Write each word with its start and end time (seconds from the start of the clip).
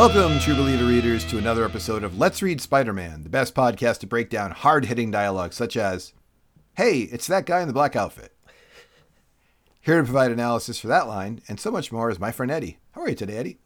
Welcome, 0.00 0.38
True 0.38 0.54
Believer 0.54 0.86
readers, 0.86 1.26
to 1.26 1.36
another 1.36 1.62
episode 1.62 2.04
of 2.04 2.16
Let's 2.18 2.40
Read 2.40 2.62
Spider 2.62 2.94
Man, 2.94 3.22
the 3.22 3.28
best 3.28 3.54
podcast 3.54 3.98
to 3.98 4.06
break 4.06 4.30
down 4.30 4.50
hard 4.50 4.86
hitting 4.86 5.10
dialogue 5.10 5.52
such 5.52 5.76
as, 5.76 6.14
Hey, 6.72 7.00
it's 7.00 7.26
that 7.26 7.44
guy 7.44 7.60
in 7.60 7.66
the 7.68 7.74
black 7.74 7.94
outfit. 7.94 8.32
Here 9.82 9.98
to 9.98 10.04
provide 10.04 10.30
analysis 10.30 10.80
for 10.80 10.86
that 10.86 11.06
line 11.06 11.42
and 11.48 11.60
so 11.60 11.70
much 11.70 11.92
more 11.92 12.08
is 12.08 12.18
my 12.18 12.32
friend 12.32 12.50
Eddie. 12.50 12.78
How 12.92 13.02
are 13.02 13.10
you 13.10 13.14
today, 13.14 13.36
Eddie? 13.36 13.58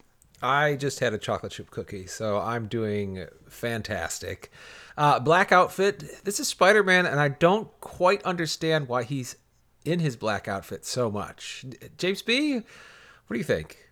I 0.42 0.74
just 0.74 0.98
had 0.98 1.14
a 1.14 1.18
chocolate 1.18 1.52
chip 1.52 1.70
cookie, 1.70 2.08
so 2.08 2.40
I'm 2.40 2.66
doing 2.66 3.26
fantastic. 3.48 4.50
Uh, 4.98 5.20
black 5.20 5.52
outfit. 5.52 6.24
This 6.24 6.40
is 6.40 6.48
Spider 6.48 6.82
Man, 6.82 7.06
and 7.06 7.20
I 7.20 7.28
don't 7.28 7.68
quite 7.80 8.24
understand 8.24 8.88
why 8.88 9.04
he's 9.04 9.36
in 9.84 10.00
his 10.00 10.16
black 10.16 10.48
outfit 10.48 10.84
so 10.84 11.12
much. 11.12 11.64
James 11.96 12.22
B., 12.22 12.54
what 12.54 13.34
do 13.34 13.38
you 13.38 13.44
think? 13.44 13.83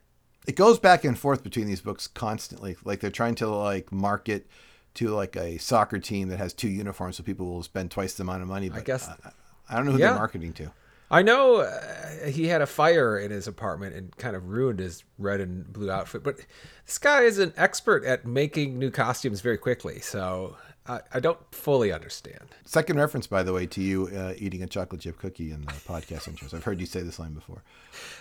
It 0.46 0.56
goes 0.56 0.78
back 0.78 1.04
and 1.04 1.18
forth 1.18 1.42
between 1.42 1.66
these 1.66 1.80
books 1.80 2.06
constantly. 2.06 2.76
Like 2.84 3.00
they're 3.00 3.10
trying 3.10 3.36
to 3.36 3.48
like 3.48 3.92
market 3.92 4.46
to 4.94 5.08
like 5.08 5.36
a 5.36 5.58
soccer 5.58 5.98
team 5.98 6.28
that 6.28 6.38
has 6.38 6.52
two 6.52 6.68
uniforms, 6.68 7.16
so 7.16 7.22
people 7.22 7.46
will 7.46 7.62
spend 7.62 7.90
twice 7.90 8.14
the 8.14 8.22
amount 8.24 8.42
of 8.42 8.48
money. 8.48 8.68
But 8.68 8.78
I 8.78 8.82
guess 8.82 9.08
I, 9.08 9.30
I 9.70 9.76
don't 9.76 9.86
know 9.86 9.92
who 9.92 9.98
yeah. 9.98 10.08
they're 10.08 10.18
marketing 10.18 10.52
to. 10.54 10.72
I 11.10 11.20
know 11.20 11.56
uh, 11.56 12.26
he 12.26 12.48
had 12.48 12.62
a 12.62 12.66
fire 12.66 13.18
in 13.18 13.30
his 13.30 13.46
apartment 13.46 13.94
and 13.94 14.16
kind 14.16 14.34
of 14.34 14.48
ruined 14.48 14.78
his 14.78 15.04
red 15.18 15.40
and 15.40 15.70
blue 15.70 15.90
outfit, 15.90 16.22
but 16.22 16.38
this 16.86 16.96
guy 16.96 17.22
is 17.22 17.38
an 17.38 17.52
expert 17.58 18.02
at 18.04 18.26
making 18.26 18.78
new 18.78 18.90
costumes 18.90 19.42
very 19.42 19.58
quickly. 19.58 20.00
So 20.00 20.56
I, 20.86 21.00
I 21.14 21.20
don't 21.20 21.38
fully 21.52 21.92
understand. 21.92 22.54
Second 22.64 22.98
reference, 22.98 23.26
by 23.26 23.42
the 23.42 23.52
way, 23.52 23.66
to 23.66 23.80
you 23.80 24.08
uh, 24.08 24.34
eating 24.36 24.62
a 24.62 24.66
chocolate 24.66 25.00
chip 25.00 25.18
cookie 25.18 25.52
in 25.52 25.60
the 25.60 25.72
podcast 25.72 26.28
intros. 26.28 26.52
I've 26.54 26.64
heard 26.64 26.80
you 26.80 26.86
say 26.86 27.02
this 27.02 27.18
line 27.18 27.34
before. 27.34 27.62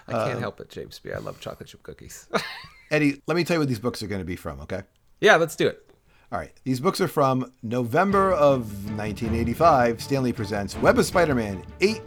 I 0.08 0.12
can't 0.12 0.36
um, 0.36 0.40
help 0.40 0.60
it, 0.60 0.70
James 0.70 1.00
B. 1.00 1.12
I 1.12 1.18
love 1.18 1.40
chocolate 1.40 1.70
chip 1.70 1.82
cookies. 1.82 2.28
Eddie, 2.92 3.22
let 3.26 3.36
me 3.36 3.44
tell 3.44 3.56
you 3.56 3.60
what 3.60 3.70
these 3.70 3.80
books 3.80 4.04
are 4.04 4.08
going 4.08 4.22
to 4.22 4.26
be 4.26 4.36
from, 4.36 4.60
okay? 4.62 4.84
Yeah, 5.22 5.38
let's 5.38 5.56
do 5.56 5.68
it. 5.68 5.92
All 6.32 6.40
right. 6.40 6.54
These 6.64 6.80
books 6.80 7.02
are 7.02 7.08
from 7.08 7.52
November 7.64 8.32
of 8.32 8.62
1985. 8.98 10.02
Stan 10.02 10.24
Lee 10.24 10.32
presents 10.32 10.78
Web 10.78 11.00
of 11.00 11.06
Spider 11.06 11.36
Man 11.36 11.64
8, 11.82 12.02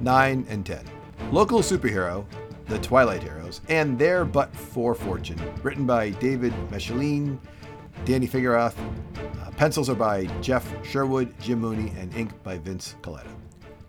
9, 0.00 0.46
and 0.48 0.66
10. 0.66 0.84
Local 1.30 1.60
superhero, 1.60 2.26
The 2.66 2.78
Twilight 2.80 3.22
Heroes, 3.22 3.60
and 3.68 3.98
There 3.98 4.24
But 4.24 4.54
for 4.54 4.94
Fortune. 4.94 5.40
Written 5.62 5.86
by 5.86 6.10
David 6.10 6.52
Michelinie, 6.70 7.38
Danny 8.04 8.26
Fingeroth. 8.26 8.74
Uh, 9.16 9.50
pencils 9.52 9.90
are 9.90 9.94
by 9.94 10.24
Geof 10.40 10.64
Sherwood, 10.84 11.38
Jim 11.40 11.60
Mooney, 11.60 11.92
and 11.98 12.14
ink 12.14 12.30
by 12.42 12.58
Vince 12.58 12.96
Colletta. 13.02 13.30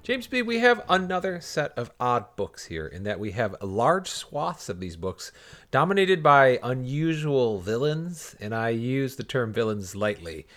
James 0.04 0.28
B., 0.28 0.42
we 0.42 0.60
have 0.60 0.84
another 0.90 1.40
set 1.40 1.72
of 1.78 1.92
odd 2.00 2.36
books 2.36 2.66
here 2.66 2.88
in 2.88 3.04
that 3.04 3.20
we 3.20 3.32
have 3.32 3.56
large 3.62 4.10
swaths 4.10 4.68
of 4.68 4.80
these 4.80 4.96
books 4.96 5.32
dominated 5.70 6.24
by 6.24 6.60
unusual 6.64 7.60
villains, 7.60 8.36
and 8.40 8.54
I 8.54 8.70
use 8.70 9.16
the 9.16 9.24
term 9.24 9.54
villains 9.54 9.96
lightly, 9.96 10.48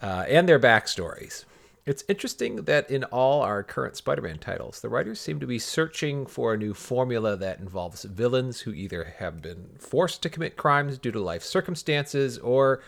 uh, 0.00 0.24
and 0.28 0.48
their 0.48 0.58
backstories. 0.58 1.44
It's 1.86 2.04
interesting 2.08 2.56
that 2.56 2.90
in 2.90 3.04
all 3.04 3.42
our 3.42 3.62
current 3.62 3.96
Spider 3.96 4.22
Man 4.22 4.38
titles, 4.38 4.80
the 4.80 4.88
writers 4.88 5.18
seem 5.20 5.40
to 5.40 5.46
be 5.46 5.58
searching 5.58 6.26
for 6.26 6.52
a 6.52 6.58
new 6.58 6.74
formula 6.74 7.36
that 7.36 7.58
involves 7.58 8.04
villains 8.04 8.60
who 8.60 8.72
either 8.72 9.14
have 9.18 9.40
been 9.40 9.70
forced 9.78 10.22
to 10.22 10.28
commit 10.28 10.56
crimes 10.56 10.98
due 10.98 11.10
to 11.10 11.20
life 11.20 11.42
circumstances 11.42 12.38
or 12.38 12.82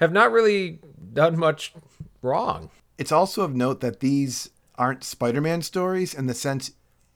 have 0.00 0.12
not 0.12 0.32
really 0.32 0.78
done 1.12 1.38
much 1.38 1.74
wrong. 2.22 2.70
It's 2.96 3.12
also 3.12 3.42
of 3.42 3.54
note 3.54 3.80
that 3.80 4.00
these 4.00 4.50
aren't 4.76 5.04
Spider-Man 5.04 5.60
stories 5.62 6.14
in 6.14 6.26
the 6.26 6.34
sense 6.34 6.72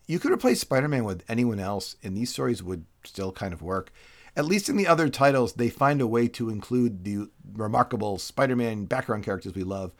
you 0.06 0.18
could 0.18 0.32
replace 0.32 0.60
Spider-Man 0.60 1.04
with 1.04 1.24
anyone 1.28 1.60
else 1.60 1.96
and 2.02 2.14
these 2.14 2.30
stories 2.30 2.62
would 2.62 2.84
still 3.04 3.32
kind 3.32 3.54
of 3.54 3.62
work. 3.62 3.90
At 4.36 4.44
least 4.44 4.68
in 4.68 4.76
the 4.76 4.86
other 4.86 5.08
titles, 5.08 5.54
they 5.54 5.70
find 5.70 6.00
a 6.00 6.06
way 6.06 6.28
to 6.28 6.50
include 6.50 7.04
the 7.04 7.30
remarkable 7.54 8.18
Spider-Man 8.18 8.84
background 8.84 9.24
characters 9.24 9.54
we 9.54 9.62
love. 9.62 9.92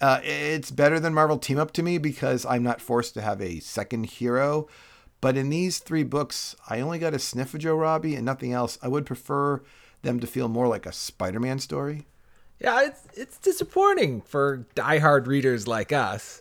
Uh, 0.00 0.20
it's 0.22 0.70
better 0.70 1.00
than 1.00 1.14
Marvel 1.14 1.38
Team 1.38 1.58
Up 1.58 1.72
to 1.72 1.82
me 1.82 1.98
because 1.98 2.44
I'm 2.44 2.62
not 2.62 2.80
forced 2.80 3.14
to 3.14 3.22
have 3.22 3.40
a 3.40 3.60
second 3.60 4.06
hero. 4.06 4.68
But 5.20 5.36
in 5.36 5.48
these 5.48 5.78
three 5.78 6.02
books, 6.02 6.54
I 6.68 6.80
only 6.80 6.98
got 6.98 7.14
a 7.14 7.18
sniff 7.18 7.54
of 7.54 7.60
Joe 7.60 7.74
Robbie 7.74 8.14
and 8.14 8.24
nothing 8.24 8.52
else. 8.52 8.78
I 8.82 8.88
would 8.88 9.06
prefer 9.06 9.62
them 10.02 10.20
to 10.20 10.26
feel 10.26 10.48
more 10.48 10.68
like 10.68 10.86
a 10.86 10.92
Spider-Man 10.92 11.58
story. 11.58 12.06
Yeah, 12.60 12.86
it's 12.86 13.02
it's 13.14 13.38
disappointing 13.38 14.22
for 14.22 14.66
diehard 14.74 15.26
readers 15.26 15.66
like 15.66 15.92
us. 15.92 16.40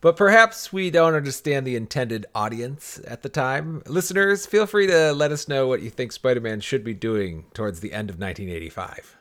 But 0.00 0.16
perhaps 0.16 0.72
we 0.72 0.90
don't 0.90 1.14
understand 1.14 1.64
the 1.66 1.76
intended 1.76 2.26
audience 2.34 3.00
at 3.06 3.22
the 3.22 3.28
time. 3.28 3.82
Listeners, 3.86 4.46
feel 4.46 4.66
free 4.66 4.88
to 4.88 5.12
let 5.12 5.30
us 5.30 5.46
know 5.46 5.68
what 5.68 5.80
you 5.80 5.90
think 5.90 6.10
Spider 6.10 6.40
Man 6.40 6.60
should 6.60 6.82
be 6.82 6.94
doing 6.94 7.44
towards 7.54 7.80
the 7.80 7.92
end 7.92 8.10
of 8.10 8.18
1985. 8.18 9.16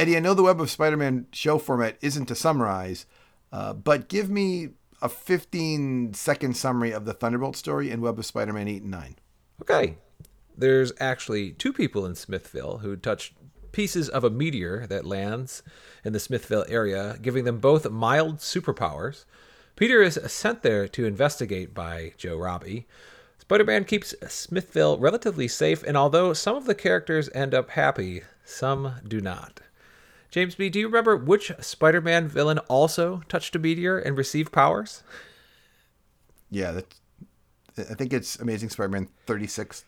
Eddie, 0.00 0.16
I 0.16 0.20
know 0.20 0.32
the 0.32 0.42
Web 0.42 0.62
of 0.62 0.70
Spider 0.70 0.96
Man 0.96 1.26
show 1.30 1.58
format 1.58 1.98
isn't 2.00 2.24
to 2.24 2.34
summarize, 2.34 3.04
uh, 3.52 3.74
but 3.74 4.08
give 4.08 4.30
me 4.30 4.70
a 5.02 5.10
15 5.10 6.14
second 6.14 6.56
summary 6.56 6.90
of 6.90 7.04
the 7.04 7.12
Thunderbolt 7.12 7.54
story 7.54 7.90
in 7.90 8.00
Web 8.00 8.18
of 8.18 8.24
Spider 8.24 8.54
Man 8.54 8.66
8 8.66 8.80
and 8.80 8.90
9. 8.90 9.16
Okay. 9.60 9.98
There's 10.56 10.94
actually 11.00 11.50
two 11.50 11.74
people 11.74 12.06
in 12.06 12.14
Smithville 12.14 12.78
who 12.78 12.96
touched 12.96 13.34
pieces 13.72 14.08
of 14.08 14.24
a 14.24 14.30
meteor 14.30 14.86
that 14.86 15.04
lands 15.04 15.62
in 16.02 16.14
the 16.14 16.18
Smithville 16.18 16.64
area, 16.66 17.18
giving 17.20 17.44
them 17.44 17.58
both 17.58 17.90
mild 17.90 18.38
superpowers. 18.38 19.26
Peter 19.76 20.00
is 20.00 20.18
sent 20.28 20.62
there 20.62 20.88
to 20.88 21.04
investigate 21.04 21.74
by 21.74 22.14
Joe 22.16 22.38
Robbie. 22.38 22.88
Spider 23.36 23.64
Man 23.64 23.84
keeps 23.84 24.14
Smithville 24.26 24.96
relatively 24.96 25.46
safe, 25.46 25.82
and 25.82 25.98
although 25.98 26.32
some 26.32 26.56
of 26.56 26.64
the 26.64 26.74
characters 26.74 27.28
end 27.34 27.52
up 27.52 27.68
happy, 27.68 28.22
some 28.46 28.94
do 29.06 29.20
not. 29.20 29.60
James 30.30 30.54
B., 30.54 30.68
do 30.68 30.78
you 30.78 30.86
remember 30.86 31.16
which 31.16 31.52
Spider 31.60 32.00
Man 32.00 32.28
villain 32.28 32.58
also 32.60 33.22
touched 33.28 33.56
a 33.56 33.58
meteor 33.58 33.98
and 33.98 34.16
received 34.16 34.52
powers? 34.52 35.02
Yeah, 36.50 36.72
that's, 36.72 37.00
I 37.90 37.94
think 37.94 38.12
it's 38.12 38.38
Amazing 38.38 38.70
Spider 38.70 38.90
Man 38.90 39.08
36, 39.26 39.84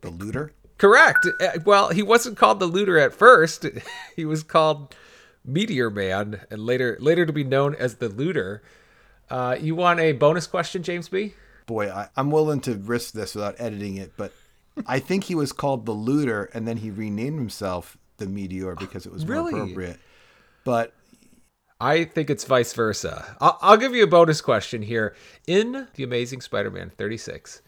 The 0.00 0.10
Looter. 0.10 0.52
Correct. 0.78 1.26
Uh, 1.40 1.58
well, 1.64 1.90
he 1.90 2.02
wasn't 2.02 2.38
called 2.38 2.58
the 2.58 2.66
looter 2.66 2.98
at 2.98 3.12
first. 3.12 3.66
He 4.16 4.24
was 4.24 4.42
called 4.42 4.94
Meteor 5.44 5.90
Man, 5.90 6.40
and 6.50 6.64
later 6.64 6.96
later 7.00 7.26
to 7.26 7.32
be 7.32 7.44
known 7.44 7.74
as 7.74 7.96
the 7.96 8.08
looter. 8.08 8.62
Uh, 9.28 9.56
you 9.60 9.74
want 9.74 10.00
a 10.00 10.12
bonus 10.12 10.46
question, 10.46 10.82
James 10.82 11.08
B? 11.08 11.34
Boy, 11.66 11.90
I, 11.90 12.08
I'm 12.16 12.30
willing 12.30 12.60
to 12.62 12.74
risk 12.74 13.12
this 13.12 13.34
without 13.34 13.56
editing 13.58 13.96
it, 13.96 14.12
but 14.16 14.32
I 14.86 14.98
think 14.98 15.24
he 15.24 15.34
was 15.34 15.52
called 15.52 15.86
the 15.86 15.92
looter, 15.92 16.50
and 16.52 16.66
then 16.66 16.78
he 16.78 16.90
renamed 16.90 17.38
himself 17.38 17.96
the 18.20 18.26
Meteor 18.26 18.76
because 18.76 19.04
it 19.06 19.12
was 19.12 19.26
more 19.26 19.48
appropriate. 19.48 19.98
But 20.64 20.92
I 21.80 22.04
think 22.04 22.30
it's 22.30 22.44
vice 22.44 22.72
versa. 22.72 23.36
I'll, 23.40 23.58
I'll, 23.60 23.76
give 23.76 23.94
you 23.94 24.04
a 24.04 24.06
bonus 24.06 24.40
question 24.40 24.82
here. 24.82 25.16
In 25.46 25.88
The 25.94 26.04
Amazing 26.04 26.42
Spider 26.42 26.70
Man 26.70 26.90
36, 26.90 27.62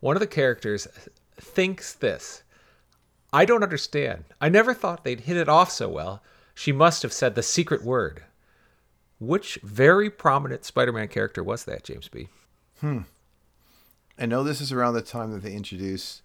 one 0.00 0.16
of 0.16 0.20
the 0.20 0.26
characters 0.26 0.86
thinks 1.36 1.94
this 1.94 2.42
I 3.32 3.44
don't 3.44 3.62
understand. 3.62 4.24
I 4.40 4.48
never 4.50 4.74
thought 4.74 5.04
they'd 5.04 5.20
hit 5.20 5.38
it 5.38 5.48
off 5.48 5.70
so 5.70 5.88
well. 5.88 6.22
She 6.54 6.72
must 6.72 7.02
have 7.02 7.12
said 7.12 7.34
the 7.34 7.42
secret 7.42 7.82
word. 7.82 8.24
Which 9.18 9.58
very 9.62 10.10
prominent 10.10 10.64
Spider 10.64 10.92
Man 10.92 11.08
character 11.08 11.42
was 11.42 11.64
that, 11.64 11.84
James 11.84 12.08
B? 12.08 12.28
Hmm. 12.80 13.02
I 14.18 14.26
know 14.26 14.42
this 14.42 14.60
is 14.60 14.72
around 14.72 14.94
the 14.94 15.02
time 15.02 15.32
that 15.32 15.42
they 15.42 15.54
introduce, 15.54 16.22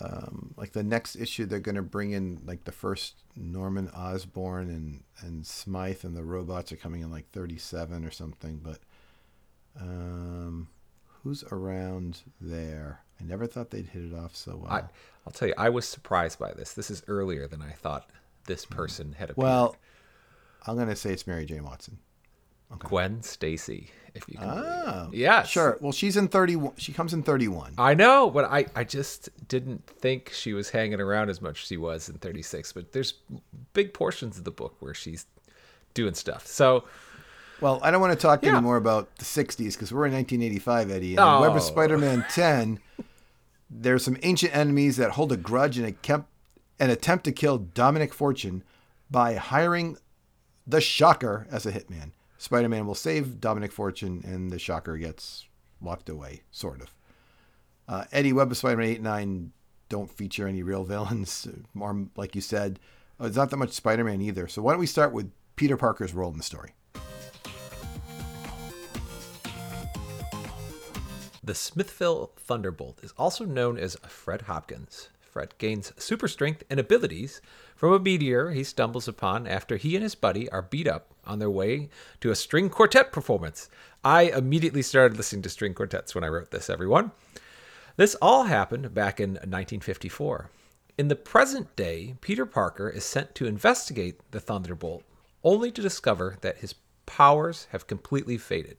um, 0.00 0.54
like 0.56 0.72
the 0.72 0.82
next 0.82 1.16
issue, 1.16 1.46
they're 1.46 1.58
going 1.58 1.76
to 1.76 1.82
bring 1.82 2.12
in 2.12 2.42
like 2.44 2.64
the 2.64 2.72
first 2.72 3.14
Norman 3.34 3.88
Osborn 3.90 4.68
and, 4.68 5.02
and 5.20 5.46
Smythe 5.46 6.04
and 6.04 6.16
the 6.16 6.24
robots 6.24 6.70
are 6.72 6.76
coming 6.76 7.02
in 7.02 7.10
like 7.10 7.30
37 7.30 8.04
or 8.04 8.10
something. 8.10 8.60
But 8.62 8.78
um, 9.80 10.68
who's 11.22 11.44
around 11.50 12.22
there? 12.40 13.00
I 13.20 13.24
never 13.24 13.46
thought 13.46 13.70
they'd 13.70 13.86
hit 13.86 14.04
it 14.04 14.14
off 14.14 14.36
so 14.36 14.56
well. 14.56 14.72
I, 14.72 14.82
will 15.24 15.32
tell 15.32 15.48
you, 15.48 15.54
I 15.56 15.70
was 15.70 15.88
surprised 15.88 16.38
by 16.38 16.52
this. 16.52 16.74
This 16.74 16.90
is 16.90 17.02
earlier 17.08 17.46
than 17.46 17.62
I 17.62 17.72
thought 17.72 18.10
this 18.46 18.64
hmm. 18.64 18.74
person 18.74 19.12
had 19.18 19.30
appeared. 19.30 19.44
Well, 19.44 19.76
I'm 20.66 20.76
going 20.76 20.88
to 20.88 20.96
say 20.96 21.12
it's 21.12 21.26
Mary 21.26 21.46
Jane 21.46 21.64
Watson. 21.64 21.98
Okay. 22.72 22.88
Gwen 22.88 23.22
Stacy, 23.22 23.90
if 24.14 24.28
you 24.28 24.38
can. 24.38 24.48
Oh, 24.48 24.82
ah, 24.86 25.08
yeah, 25.12 25.44
sure. 25.44 25.78
Well, 25.80 25.92
she's 25.92 26.16
in 26.16 26.28
31. 26.28 26.72
She 26.76 26.92
comes 26.92 27.14
in 27.14 27.22
31. 27.22 27.74
I 27.78 27.94
know, 27.94 28.28
but 28.28 28.44
I, 28.46 28.66
I 28.74 28.82
just 28.84 29.28
didn't 29.46 29.86
think 29.86 30.30
she 30.30 30.52
was 30.52 30.70
hanging 30.70 31.00
around 31.00 31.30
as 31.30 31.40
much 31.40 31.62
as 31.62 31.68
she 31.68 31.76
was 31.76 32.08
in 32.08 32.18
36. 32.18 32.72
But 32.72 32.92
there's 32.92 33.14
big 33.72 33.94
portions 33.94 34.36
of 34.36 34.44
the 34.44 34.50
book 34.50 34.74
where 34.80 34.94
she's 34.94 35.26
doing 35.94 36.14
stuff. 36.14 36.46
So, 36.46 36.84
well, 37.60 37.78
I 37.82 37.90
don't 37.90 38.00
want 38.00 38.12
to 38.12 38.18
talk 38.18 38.42
yeah. 38.42 38.52
anymore 38.52 38.76
about 38.76 39.14
the 39.16 39.24
60s 39.24 39.74
because 39.74 39.92
we're 39.92 40.06
in 40.06 40.12
1985, 40.12 40.90
Eddie. 40.90 41.10
And 41.12 41.20
oh. 41.20 41.36
in 41.36 41.40
Web 41.42 41.50
of 41.52 41.56
oh. 41.58 41.60
Spider-Man 41.60 42.26
10, 42.30 42.80
there's 43.70 44.04
some 44.04 44.16
ancient 44.22 44.54
enemies 44.54 44.96
that 44.96 45.12
hold 45.12 45.30
a 45.30 45.36
grudge 45.36 45.78
and 45.78 45.86
attempt, 45.86 46.28
and 46.80 46.90
attempt 46.90 47.24
to 47.26 47.32
kill 47.32 47.58
Dominic 47.58 48.12
Fortune 48.12 48.64
by 49.08 49.34
hiring 49.34 49.98
the 50.66 50.80
Shocker 50.80 51.46
as 51.50 51.64
a 51.64 51.72
hitman. 51.72 52.10
Spider-Man 52.38 52.86
will 52.86 52.94
save 52.94 53.40
Dominic 53.40 53.72
Fortune, 53.72 54.22
and 54.24 54.50
the 54.50 54.58
Shocker 54.58 54.96
gets 54.96 55.46
locked 55.80 56.08
away, 56.08 56.42
sort 56.50 56.82
of. 56.82 56.94
Uh, 57.88 58.04
Eddie 58.12 58.32
Web 58.32 58.50
of 58.50 58.56
Spider-Man 58.56 58.88
8 58.88 59.02
9 59.02 59.52
don't 59.88 60.10
feature 60.10 60.46
any 60.46 60.62
real 60.62 60.84
villains. 60.92 61.48
More 61.74 62.06
like 62.16 62.34
you 62.34 62.40
said, 62.40 62.78
uh, 63.20 63.26
it's 63.26 63.36
not 63.36 63.50
that 63.50 63.56
much 63.56 63.72
Spider-Man 63.72 64.20
either. 64.20 64.48
So 64.48 64.62
why 64.62 64.72
don't 64.72 64.80
we 64.80 64.86
start 64.86 65.12
with 65.12 65.30
Peter 65.56 65.76
Parker's 65.76 66.14
role 66.14 66.30
in 66.30 66.36
the 66.36 66.42
story? 66.42 66.72
The 71.42 71.54
Smithville 71.54 72.32
Thunderbolt 72.36 72.98
is 73.04 73.14
also 73.16 73.44
known 73.44 73.78
as 73.78 73.96
Fred 74.08 74.42
Hopkins. 74.42 75.10
Gains 75.58 75.92
super 75.98 76.28
strength 76.28 76.62
and 76.70 76.80
abilities 76.80 77.40
from 77.74 77.92
a 77.92 77.98
meteor 77.98 78.50
he 78.50 78.64
stumbles 78.64 79.06
upon 79.06 79.46
after 79.46 79.76
he 79.76 79.94
and 79.94 80.02
his 80.02 80.14
buddy 80.14 80.48
are 80.50 80.62
beat 80.62 80.88
up 80.88 81.12
on 81.26 81.38
their 81.38 81.50
way 81.50 81.88
to 82.20 82.30
a 82.30 82.34
string 82.34 82.70
quartet 82.70 83.12
performance. 83.12 83.68
I 84.04 84.22
immediately 84.22 84.82
started 84.82 85.16
listening 85.16 85.42
to 85.42 85.50
string 85.50 85.74
quartets 85.74 86.14
when 86.14 86.24
I 86.24 86.28
wrote 86.28 86.50
this, 86.50 86.70
everyone. 86.70 87.12
This 87.96 88.14
all 88.22 88.44
happened 88.44 88.94
back 88.94 89.20
in 89.20 89.30
1954. 89.30 90.50
In 90.98 91.08
the 91.08 91.16
present 91.16 91.76
day, 91.76 92.14
Peter 92.20 92.46
Parker 92.46 92.88
is 92.88 93.04
sent 93.04 93.34
to 93.34 93.46
investigate 93.46 94.20
the 94.30 94.40
Thunderbolt, 94.40 95.02
only 95.44 95.70
to 95.70 95.82
discover 95.82 96.36
that 96.40 96.58
his 96.58 96.74
powers 97.04 97.68
have 97.70 97.86
completely 97.86 98.38
faded. 98.38 98.78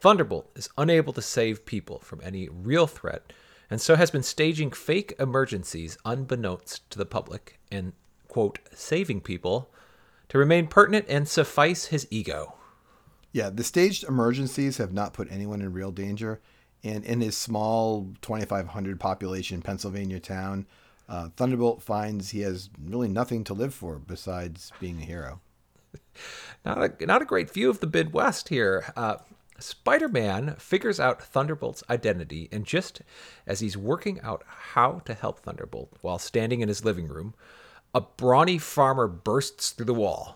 Thunderbolt 0.00 0.50
is 0.54 0.70
unable 0.78 1.12
to 1.12 1.22
save 1.22 1.66
people 1.66 1.98
from 1.98 2.20
any 2.22 2.48
real 2.48 2.86
threat, 2.86 3.32
and 3.70 3.80
so 3.80 3.94
has 3.94 4.10
been 4.10 4.22
staging 4.22 4.72
fake 4.72 5.14
emergencies 5.18 5.96
unbeknownst 6.04 6.90
to 6.90 6.98
the 6.98 7.06
public 7.06 7.58
and, 7.70 7.92
quote, 8.28 8.58
saving 8.74 9.20
people 9.20 9.70
to 10.28 10.38
remain 10.38 10.66
pertinent 10.66 11.06
and 11.08 11.28
suffice 11.28 11.86
his 11.86 12.06
ego. 12.10 12.54
Yeah, 13.32 13.50
the 13.50 13.64
staged 13.64 14.04
emergencies 14.04 14.78
have 14.78 14.92
not 14.92 15.12
put 15.12 15.30
anyone 15.30 15.62
in 15.62 15.72
real 15.72 15.92
danger. 15.92 16.40
And 16.82 17.04
in 17.04 17.20
his 17.20 17.36
small 17.36 18.12
2,500 18.22 18.98
population 18.98 19.62
Pennsylvania 19.62 20.18
town, 20.18 20.66
uh, 21.08 21.28
Thunderbolt 21.36 21.82
finds 21.82 22.30
he 22.30 22.40
has 22.40 22.70
really 22.82 23.08
nothing 23.08 23.44
to 23.44 23.54
live 23.54 23.74
for 23.74 23.98
besides 23.98 24.72
being 24.80 25.00
a 25.02 25.04
hero. 25.04 25.40
Not 26.64 26.78
a, 26.78 27.06
not 27.06 27.22
a 27.22 27.24
great 27.24 27.50
view 27.50 27.70
of 27.70 27.80
the 27.80 27.86
Midwest 27.86 28.50
here. 28.50 28.92
Uh, 28.94 29.16
Spider 29.60 30.08
Man 30.08 30.54
figures 30.58 30.98
out 30.98 31.22
Thunderbolt's 31.22 31.84
identity, 31.90 32.48
and 32.50 32.64
just 32.64 33.02
as 33.46 33.60
he's 33.60 33.76
working 33.76 34.18
out 34.22 34.42
how 34.46 35.00
to 35.04 35.12
help 35.12 35.40
Thunderbolt 35.40 35.92
while 36.00 36.18
standing 36.18 36.60
in 36.60 36.68
his 36.68 36.84
living 36.84 37.08
room, 37.08 37.34
a 37.94 38.00
brawny 38.00 38.56
farmer 38.56 39.06
bursts 39.06 39.70
through 39.70 39.86
the 39.86 39.94
wall 39.94 40.34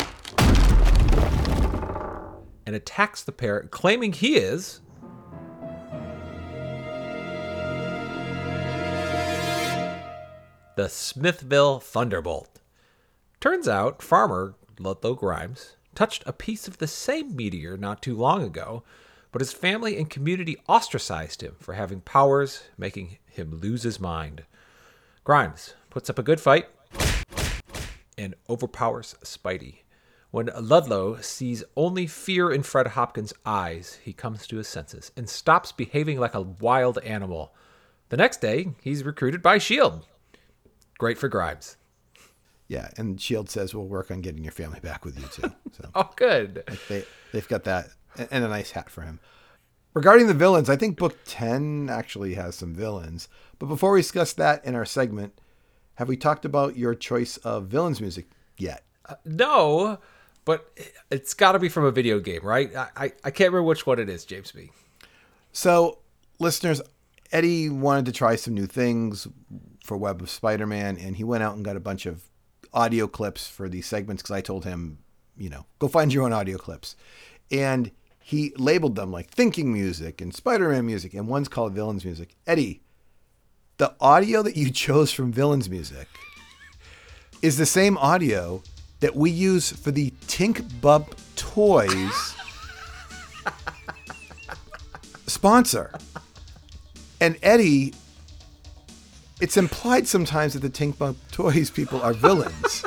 and 2.67 2.75
attacks 2.75 3.23
the 3.23 3.33
pair, 3.33 3.63
claiming 3.71 4.13
he 4.13 4.37
is. 4.37 4.81
The 10.77 10.89
Smithville 10.89 11.81
Thunderbolt. 11.81 12.61
Turns 13.41 13.69
out, 13.69 14.03
farmer 14.03 14.55
Ludlow 14.79 15.15
Grimes 15.15 15.77
touched 15.95 16.25
a 16.27 16.33
piece 16.33 16.67
of 16.67 16.79
the 16.79 16.89
same 16.89 17.37
meteor 17.37 17.77
not 17.77 18.03
too 18.03 18.17
long 18.17 18.43
ago, 18.43 18.83
but 19.35 19.41
his 19.41 19.53
family 19.53 19.97
and 19.99 20.09
community 20.09 20.57
ostracized 20.69 21.43
him 21.43 21.57
for 21.59 21.75
having 21.75 22.01
powers, 22.01 22.63
making 22.79 23.19
him 23.27 23.51
lose 23.61 23.83
his 23.83 23.99
mind. 23.99 24.45
Grimes 25.25 25.75
puts 25.91 26.09
up 26.09 26.21
a 26.21 26.23
good 26.23 26.41
fight 26.41 26.67
and 28.17 28.37
overpowers 28.49 29.17
Spidey. 29.25 29.79
When 30.31 30.51
Ludlow 30.57 31.17
sees 31.21 31.65
only 31.77 32.07
fear 32.07 32.53
in 32.53 32.63
Fred 32.63 32.87
Hopkins' 32.87 33.35
eyes, 33.45 33.99
he 34.05 34.13
comes 34.13 34.47
to 34.47 34.57
his 34.59 34.69
senses 34.69 35.11
and 35.17 35.29
stops 35.29 35.73
behaving 35.73 36.21
like 36.21 36.37
a 36.37 36.43
wild 36.43 36.99
animal. 36.99 37.53
The 38.11 38.17
next 38.17 38.41
day, 38.41 38.69
he's 38.83 39.03
recruited 39.03 39.43
by 39.43 39.57
S.H.I.E.L.D. 39.57 40.07
Great 40.99 41.19
for 41.19 41.29
Grimes. 41.29 41.77
Yeah, 42.69 42.89
and 42.97 43.21
Shield 43.21 43.51
says 43.51 43.75
we'll 43.75 43.87
work 43.89 44.13
on 44.13 44.21
getting 44.21 44.45
your 44.45 44.53
family 44.53 44.79
back 44.79 45.05
with 45.05 45.19
you 45.21 45.27
too. 45.27 45.53
So 45.73 45.89
Oh, 45.97 46.11
good. 46.15 46.63
they 46.89 47.05
they've 47.33 47.49
got 47.49 47.65
that 47.65 47.89
and 48.17 48.45
a 48.45 48.49
nice 48.49 48.73
hat 48.73 48.91
for 48.91 49.03
him. 49.03 49.21
Regarding 49.95 50.27
the 50.27 50.35
villains, 50.35 50.69
I 50.69 50.77
think 50.77 50.99
book 50.99 51.17
10 51.25 51.89
actually 51.89 52.35
has 52.35 52.57
some 52.57 52.75
villains. 52.75 53.29
But 53.59 53.67
before 53.67 53.93
we 53.93 54.01
discuss 54.01 54.33
that 54.35 54.65
in 54.65 54.75
our 54.75 54.85
segment, 54.85 55.39
have 55.95 56.09
we 56.09 56.17
talked 56.17 56.45
about 56.45 56.77
your 56.77 56.95
choice 56.95 57.37
of 57.39 57.67
villains 57.67 58.01
music 58.01 58.27
yet? 58.59 58.85
Uh, 59.09 59.15
no, 59.25 59.99
but 60.45 60.73
it's 61.11 61.33
got 61.33 61.53
to 61.53 61.59
be 61.59 61.69
from 61.69 61.85
a 61.85 61.93
video 61.93 62.19
game, 62.19 62.41
right? 62.43 62.75
I, 62.75 62.89
I, 62.97 63.05
I 63.25 63.31
can't 63.31 63.53
remember 63.53 63.63
which 63.63 63.87
one 63.87 64.01
it 64.01 64.09
is, 64.09 64.25
James 64.25 64.51
B. 64.51 64.71
So, 65.53 65.99
listeners, 66.41 66.83
Eddie 67.31 67.69
wanted 67.69 68.07
to 68.07 68.13
try 68.13 68.35
some 68.35 68.55
new 68.55 68.67
things 68.67 69.29
for 69.85 69.97
Web 69.97 70.21
of 70.21 70.31
Spider 70.31 70.67
Man, 70.67 70.97
and 70.97 71.17
he 71.17 71.25
went 71.25 71.45
out 71.45 71.55
and 71.55 71.65
got 71.65 71.77
a 71.77 71.81
bunch 71.81 72.07
of 72.07 72.25
audio 72.73 73.07
clips 73.07 73.47
for 73.47 73.69
these 73.69 73.87
segments 73.87 74.23
because 74.23 74.35
I 74.35 74.41
told 74.41 74.65
him, 74.65 74.99
you 75.37 75.49
know, 75.49 75.67
go 75.79 75.87
find 75.87 76.13
your 76.13 76.25
own 76.25 76.33
audio 76.33 76.59
clips. 76.59 76.97
And 77.51 77.93
he 78.27 78.55
labeled 78.57 78.97
them 78.97 79.13
like 79.13 79.29
thinking 79.29 79.71
music 79.71 80.23
and 80.23 80.35
Spider 80.35 80.71
Man 80.71 80.87
music, 80.87 81.13
and 81.13 81.29
one's 81.29 81.47
called 81.47 81.75
villains 81.75 82.07
music. 82.07 82.35
Eddie, 82.47 82.81
the 83.77 83.95
audio 84.01 84.43
that 84.43 84.57
you 84.57 84.71
chose 84.87 85.13
from 85.13 85.31
villains 85.31 85.69
music 85.69 86.09
is 87.43 87.59
the 87.59 87.67
same 87.67 87.99
audio 87.99 88.63
that 89.01 89.15
we 89.15 89.31
use 89.31 89.73
for 89.73 89.91
the 89.91 90.11
Tink 90.27 90.81
Bump 90.81 91.15
Toys 91.37 92.35
sponsor. 95.27 95.93
And 97.21 97.37
Eddie, 97.43 97.93
it's 99.39 99.59
implied 99.59 100.09
sometimes 100.09 100.55
that 100.55 100.61
the 100.61 100.71
Tink 100.71 100.97
Bump 100.97 101.19
Toys 101.31 101.69
people 101.69 102.01
are 102.01 102.15
villains. 102.15 102.87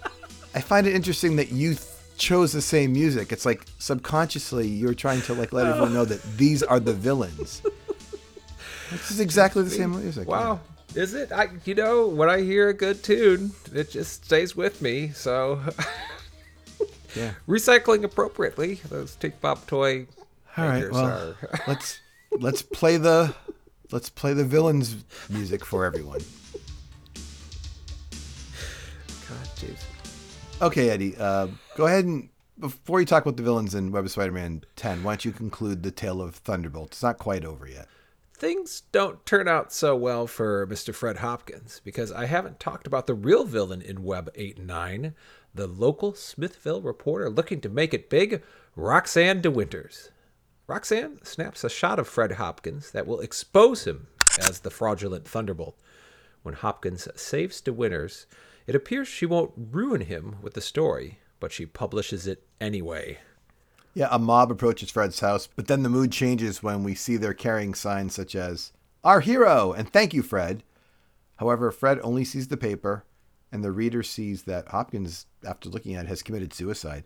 I 0.54 0.60
find 0.60 0.86
it 0.86 0.94
interesting 0.94 1.36
that 1.36 1.52
you 1.52 1.74
chose 2.16 2.52
the 2.52 2.62
same 2.62 2.92
music. 2.92 3.32
It's 3.32 3.44
like 3.46 3.66
subconsciously 3.78 4.68
you're 4.68 4.94
trying 4.94 5.22
to 5.22 5.34
like 5.34 5.52
let 5.52 5.66
everyone 5.66 5.94
know 5.94 6.04
that 6.04 6.22
these 6.36 6.62
are 6.62 6.80
the 6.80 6.92
villains. 6.94 7.62
This 8.90 9.10
is 9.10 9.20
exactly 9.20 9.62
the 9.62 9.70
same 9.70 9.90
music. 9.90 10.28
Wow. 10.28 10.60
Is 10.94 11.14
it? 11.14 11.32
I 11.32 11.48
you 11.64 11.74
know, 11.74 12.06
when 12.06 12.28
I 12.30 12.40
hear 12.42 12.68
a 12.68 12.74
good 12.74 13.02
tune, 13.02 13.52
it 13.72 13.90
just 13.90 14.24
stays 14.24 14.54
with 14.54 14.80
me. 14.80 15.10
So 15.10 15.60
Yeah. 17.16 17.32
recycling 17.48 18.04
appropriately. 18.04 18.80
Those 18.88 19.14
Tick 19.16 19.40
Pop 19.40 19.66
toy 19.66 20.06
All 20.56 20.66
right. 20.66 20.90
Well, 20.90 21.06
are 21.06 21.36
let's 21.66 22.00
let's 22.38 22.62
play 22.62 22.96
the 22.96 23.34
let's 23.90 24.10
play 24.10 24.34
the 24.34 24.44
villains 24.44 24.96
music 25.28 25.64
for 25.64 25.84
everyone. 25.84 26.20
God, 29.28 29.48
James. 29.56 29.84
Okay, 30.62 30.90
Eddie. 30.90 31.16
Uh, 31.16 31.48
go 31.76 31.86
ahead 31.86 32.04
and 32.04 32.28
before 32.58 33.00
you 33.00 33.06
talk 33.06 33.24
about 33.24 33.36
the 33.36 33.42
villains 33.42 33.74
in 33.74 33.90
Web 33.90 34.04
of 34.04 34.10
Spider-Man 34.10 34.62
10, 34.76 35.02
why 35.02 35.12
don't 35.12 35.24
you 35.24 35.32
conclude 35.32 35.82
the 35.82 35.90
tale 35.90 36.22
of 36.22 36.36
Thunderbolt? 36.36 36.92
It's 36.92 37.02
not 37.02 37.18
quite 37.18 37.44
over 37.44 37.66
yet. 37.66 37.88
Things 38.36 38.82
don't 38.92 39.24
turn 39.26 39.48
out 39.48 39.72
so 39.72 39.96
well 39.96 40.26
for 40.26 40.66
Mr. 40.66 40.94
Fred 40.94 41.18
Hopkins 41.18 41.80
because 41.84 42.12
I 42.12 42.26
haven't 42.26 42.60
talked 42.60 42.86
about 42.86 43.06
the 43.06 43.14
real 43.14 43.44
villain 43.44 43.82
in 43.82 44.04
Web 44.04 44.30
8 44.34 44.58
and 44.58 44.66
9, 44.66 45.14
the 45.54 45.66
local 45.66 46.14
Smithville 46.14 46.82
reporter 46.82 47.30
looking 47.30 47.60
to 47.60 47.68
make 47.68 47.94
it 47.94 48.10
big, 48.10 48.42
Roxanne 48.76 49.40
DeWinters. 49.40 50.10
Roxanne 50.66 51.18
snaps 51.24 51.64
a 51.64 51.70
shot 51.70 51.98
of 51.98 52.08
Fred 52.08 52.32
Hopkins 52.32 52.90
that 52.92 53.06
will 53.06 53.20
expose 53.20 53.86
him 53.86 54.08
as 54.40 54.60
the 54.60 54.70
fraudulent 54.70 55.26
Thunderbolt. 55.26 55.76
When 56.44 56.54
Hopkins 56.56 57.08
saves 57.16 57.62
DeWinters, 57.62 58.26
it 58.66 58.74
appears 58.74 59.08
she 59.08 59.24
won't 59.24 59.54
ruin 59.56 60.02
him 60.02 60.36
with 60.42 60.52
the 60.52 60.60
story, 60.60 61.20
but 61.40 61.52
she 61.52 61.64
publishes 61.64 62.26
it 62.26 62.46
anyway. 62.60 63.20
Yeah, 63.94 64.08
a 64.10 64.18
mob 64.18 64.50
approaches 64.50 64.90
Fred's 64.90 65.20
house, 65.20 65.48
but 65.56 65.68
then 65.68 65.82
the 65.82 65.88
mood 65.88 66.12
changes 66.12 66.62
when 66.62 66.84
we 66.84 66.94
see 66.94 67.16
they're 67.16 67.32
carrying 67.32 67.72
signs 67.72 68.14
such 68.14 68.34
as 68.34 68.72
"Our 69.02 69.20
hero" 69.20 69.72
and 69.72 69.90
"Thank 69.90 70.12
you, 70.12 70.22
Fred." 70.22 70.62
However, 71.36 71.70
Fred 71.70 71.98
only 72.02 72.26
sees 72.26 72.48
the 72.48 72.58
paper, 72.58 73.06
and 73.50 73.64
the 73.64 73.72
reader 73.72 74.02
sees 74.02 74.42
that 74.42 74.68
Hopkins, 74.68 75.24
after 75.46 75.70
looking 75.70 75.94
at 75.94 76.04
it, 76.04 76.08
has 76.08 76.22
committed 76.22 76.52
suicide. 76.52 77.04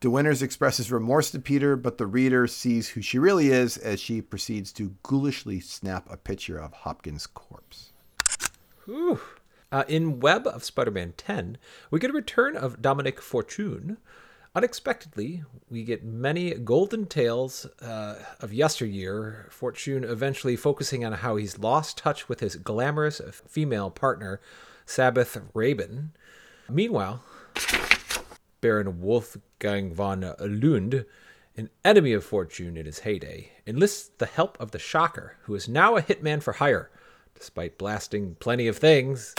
DeWinters 0.00 0.42
expresses 0.42 0.90
remorse 0.90 1.30
to 1.30 1.38
Peter, 1.38 1.76
but 1.76 1.98
the 1.98 2.06
reader 2.06 2.48
sees 2.48 2.88
who 2.88 3.00
she 3.00 3.20
really 3.20 3.50
is 3.50 3.76
as 3.76 4.00
she 4.00 4.20
proceeds 4.20 4.72
to 4.72 4.96
ghoulishly 5.04 5.60
snap 5.60 6.10
a 6.10 6.16
picture 6.16 6.58
of 6.58 6.72
Hopkins' 6.72 7.28
corpse. 7.28 7.92
Uh, 9.72 9.84
in 9.88 10.20
Web 10.20 10.46
of 10.46 10.64
Spider 10.64 10.90
Man 10.90 11.12
10, 11.16 11.58
we 11.90 11.98
get 11.98 12.10
a 12.10 12.14
return 12.14 12.56
of 12.56 12.80
Dominic 12.80 13.20
Fortune. 13.20 13.98
Unexpectedly, 14.54 15.42
we 15.68 15.82
get 15.82 16.04
many 16.04 16.54
golden 16.54 17.04
tales 17.04 17.66
uh, 17.82 18.14
of 18.40 18.54
yesteryear. 18.54 19.48
Fortune 19.50 20.04
eventually 20.04 20.56
focusing 20.56 21.04
on 21.04 21.12
how 21.12 21.36
he's 21.36 21.58
lost 21.58 21.98
touch 21.98 22.28
with 22.28 22.40
his 22.40 22.56
glamorous 22.56 23.20
female 23.46 23.90
partner, 23.90 24.40
Sabbath 24.86 25.36
Rabin. 25.52 26.12
Meanwhile, 26.70 27.22
Baron 28.60 29.02
Wolfgang 29.02 29.92
von 29.92 30.34
Lund, 30.40 31.04
an 31.56 31.70
enemy 31.84 32.12
of 32.12 32.24
Fortune 32.24 32.76
in 32.76 32.86
his 32.86 33.00
heyday, 33.00 33.52
enlists 33.66 34.10
the 34.16 34.26
help 34.26 34.58
of 34.60 34.70
the 34.70 34.78
Shocker, 34.78 35.36
who 35.42 35.54
is 35.54 35.68
now 35.68 35.96
a 35.96 36.02
hitman 36.02 36.42
for 36.42 36.54
hire. 36.54 36.90
Despite 37.38 37.78
blasting 37.78 38.36
plenty 38.40 38.66
of 38.66 38.78
things, 38.78 39.34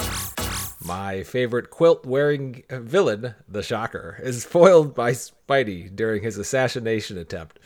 my 0.83 1.23
favorite 1.23 1.69
quilt 1.69 2.05
wearing 2.05 2.63
villain, 2.69 3.35
the 3.47 3.63
Shocker, 3.63 4.19
is 4.21 4.45
foiled 4.45 4.95
by 4.95 5.11
Spidey 5.11 5.93
during 5.93 6.23
his 6.23 6.37
assassination 6.37 7.17
attempt. 7.17 7.59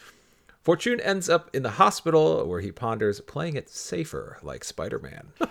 Fortune 0.63 0.99
ends 0.99 1.29
up 1.29 1.49
in 1.53 1.63
the 1.63 1.71
hospital 1.71 2.45
where 2.45 2.61
he 2.61 2.71
ponders 2.71 3.19
playing 3.19 3.55
it 3.55 3.69
safer 3.69 4.37
like 4.41 4.63
Spider 4.63 4.99
Man. 4.99 5.27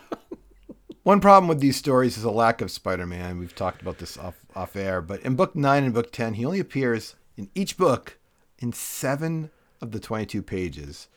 One 1.03 1.21
problem 1.21 1.49
with 1.49 1.61
these 1.61 1.77
stories 1.77 2.17
is 2.17 2.25
a 2.25 2.31
lack 2.31 2.61
of 2.61 2.71
Spider 2.71 3.07
Man. 3.07 3.39
We've 3.39 3.55
talked 3.55 3.83
about 3.83 3.99
this 3.99 4.17
off, 4.17 4.37
off 4.55 4.77
air, 4.77 5.01
but 5.01 5.21
in 5.23 5.35
book 5.35 5.57
9 5.57 5.85
and 5.85 5.95
book 5.95 6.13
10, 6.13 6.35
he 6.35 6.45
only 6.45 6.61
appears 6.61 7.17
in 7.37 7.51
each 7.55 7.77
book 7.77 8.19
in 8.59 8.73
seven 8.73 9.51
of 9.81 9.93
the 9.93 10.01
22 10.01 10.43
pages. 10.43 11.09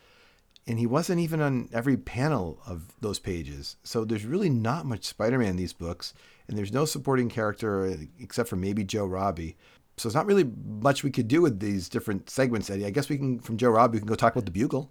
And 0.66 0.78
he 0.78 0.86
wasn't 0.86 1.20
even 1.20 1.40
on 1.40 1.68
every 1.72 1.96
panel 1.96 2.58
of 2.66 2.94
those 3.00 3.18
pages. 3.18 3.76
So 3.84 4.04
there's 4.04 4.24
really 4.24 4.48
not 4.48 4.86
much 4.86 5.04
Spider 5.04 5.38
Man 5.38 5.50
in 5.50 5.56
these 5.56 5.74
books. 5.74 6.14
And 6.48 6.56
there's 6.56 6.72
no 6.72 6.84
supporting 6.84 7.28
character 7.28 7.96
except 8.18 8.48
for 8.48 8.56
maybe 8.56 8.84
Joe 8.84 9.04
Robbie. 9.04 9.56
So 9.96 10.08
it's 10.08 10.16
not 10.16 10.26
really 10.26 10.50
much 10.66 11.04
we 11.04 11.10
could 11.10 11.28
do 11.28 11.42
with 11.42 11.60
these 11.60 11.88
different 11.88 12.28
segments, 12.30 12.70
Eddie. 12.70 12.86
I 12.86 12.90
guess 12.90 13.08
we 13.08 13.18
can, 13.18 13.38
from 13.38 13.56
Joe 13.56 13.70
Robbie, 13.70 13.96
we 13.96 14.00
can 14.00 14.08
go 14.08 14.14
talk 14.14 14.34
about 14.34 14.44
the 14.46 14.50
Bugle. 14.50 14.90